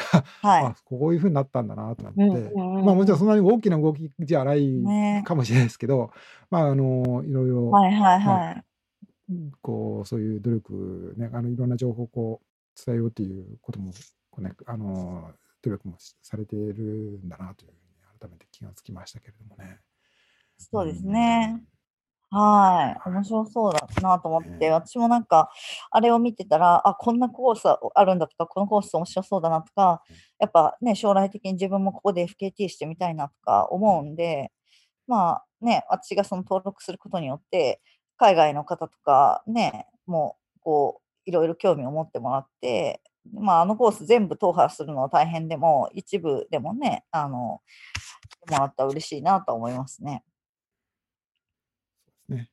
[0.41, 0.63] はい。
[0.65, 5.23] あこういうふうになったんだなと思って、うんうんうんまあもちろんそんなに大きな動きじゃないね。
[5.25, 6.11] かもしれないですけど、
[6.49, 8.63] まああのいろいろ、はいはいはい。
[9.61, 13.93] こうそういう努力ね、あのいろんな情報をこう伝えようということも
[14.29, 15.31] こうね、あの
[15.61, 17.71] 努力もしされているんだなという
[18.21, 19.79] 改めて気がつきましたけれどもね。
[20.57, 21.63] そうですね。
[22.29, 23.09] はい。
[23.09, 25.51] 面白そうだなと思って、私もなんか、
[25.89, 30.01] あれを見てたら、あ、こんなコースあるんだとか、このコース面白そうだなとか、
[30.39, 34.51] やっぱね、将来的に自分もここで FKT してみたいなとか思うんで、
[35.07, 37.81] まあね、私がその登録することによって、
[38.15, 43.01] 海外の方とかね、もう、こう、いろいろ興味を持ってもらって、
[43.33, 47.61] まあ、あのコース全部踏破するのは大変でも、一部でもね、あの、も
[48.49, 50.23] らったら嬉しいなと思いますね。
[52.27, 52.49] そうですね。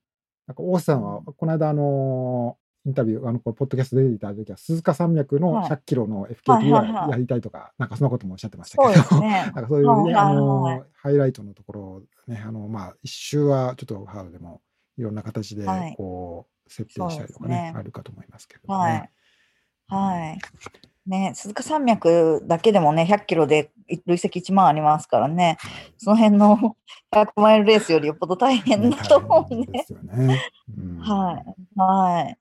[0.46, 2.56] なんか大瀬さんは、この間あの
[2.86, 9.64] インタビュー、あのこれポッドキャストで出ていただいた時は、鈴鹿山脈のはい100キロのはい FKT はいはいはやりたいとか、なんかそんなこともおっしゃってましたそうけど、ですね なん。
[9.64, 14.62] かそういうね、あのハイライトのところをね、あのまあ一周はちょっとハードでも
[14.96, 19.17] いろんな形ではいこう設定したりとかね、あるかと思いますけれどねい。。
[19.88, 20.38] はい。
[21.08, 23.70] ね、鈴鹿山脈だけでもね、100キロで
[24.06, 25.56] 累積1万ありますからね、
[25.96, 26.76] その辺の
[27.10, 29.84] 100マイルレースよりよっぽど大変だと思うんで大変で。
[29.84, 30.42] すよね。
[30.76, 31.80] うんはい。
[31.80, 32.38] はい。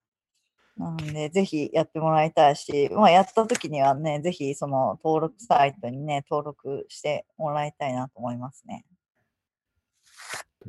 [0.78, 8.86] なんで、ぜひやってもらいたいし、まあ、やった時にはね、ぜひその登録サイトにね、登録してもらいたいなと思いますね。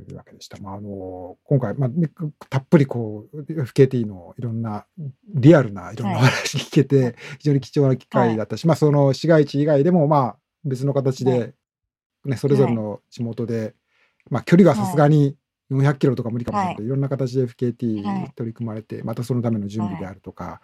[0.04, 0.58] というわけでした。
[0.58, 2.10] まあ、あの今回、まあ、ね
[2.50, 4.86] たっぷりこう FKT のいろんな
[5.34, 11.46] リアルないろんな話聞けて、非常に貴重な機会だったし、まあ、その市街地以外でも、まあ、別の形で、は
[12.24, 13.74] ね、それぞれの地元で、
[14.30, 15.36] まあ、距離はさすがに
[15.70, 16.76] 400キロとか無理かもしれない。
[16.76, 16.86] けど、はい。
[16.88, 17.50] い、ろんな形ではい。
[17.50, 20.60] FKT 取り組まれて、またそのための準備であるとか、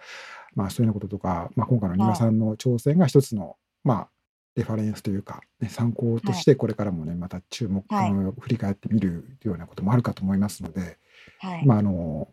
[0.55, 4.09] まあそういうようなこととか、まあ、今回の丹羽さんの挑戦が一つの、まあ、
[4.57, 10.99] レファレンスというか、ね、参考としてこれからもね、また注目、はいあの振り返ってみるようなこともあるかと思いますので、
[11.39, 11.67] はい。
[11.67, 12.29] まああの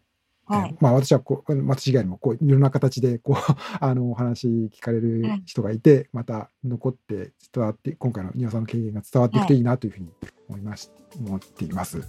[0.79, 3.35] まあ、私はこう私以外にもこういろんな形でこう
[3.79, 10.11] あのお話聞かれる人がいて、また残って伝わって今回の丹羽さんの経験が伝わっていくといいなというふうに
[10.49, 12.01] 思います、思っています。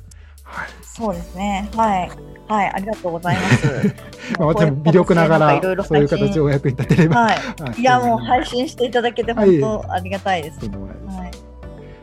[0.45, 1.69] はいそうですね。
[1.75, 2.11] はい。
[2.49, 2.71] はい。
[2.75, 3.67] ありがとうございます。
[4.39, 7.35] まあ、私も微力ながらいろいろそういう形でお役に立てれば、はい。
[7.63, 10.59] はいいや、もう配信していただけてはい本当ありがたいです。
[10.59, 10.71] はい。
[10.71, 10.89] すみま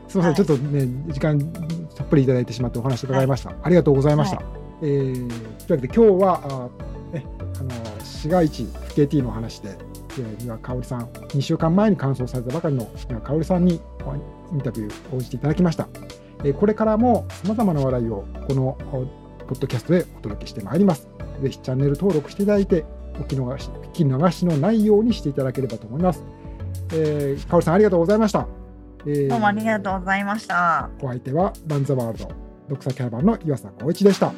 [0.08, 1.40] せん、はいちょっとね、時間
[1.96, 3.52] たっぷりいただいてしまってお話伺いました。
[3.62, 4.38] ありがとうございました。
[4.38, 4.44] は
[4.82, 5.28] えー
[5.68, 7.26] というわけで、今日は、あね、
[7.60, 7.70] あの
[8.04, 9.78] 市街地 FKT の話で、
[10.18, 15.88] えー、三輪香織さん、2週間前に完走されたばかりの三輪香織さんにおインタビューを応じていただきました。
[16.44, 19.06] えーこれからもさまざまな話題をこのお
[19.46, 21.08] ポッドキャストでお届けしてまいります。
[21.42, 22.86] ぜひチャンネル登録していただいて、
[23.16, 26.24] お聞き逃し聞き逃しのないようにしていただければと思います。
[26.94, 28.48] えー、香織さん、ありがとうございました。
[29.06, 30.90] えーどうもありがとうございました。
[31.02, 32.32] お相手はランザワールド、
[32.70, 34.32] ドクサキャラバンの岩佐光一でした。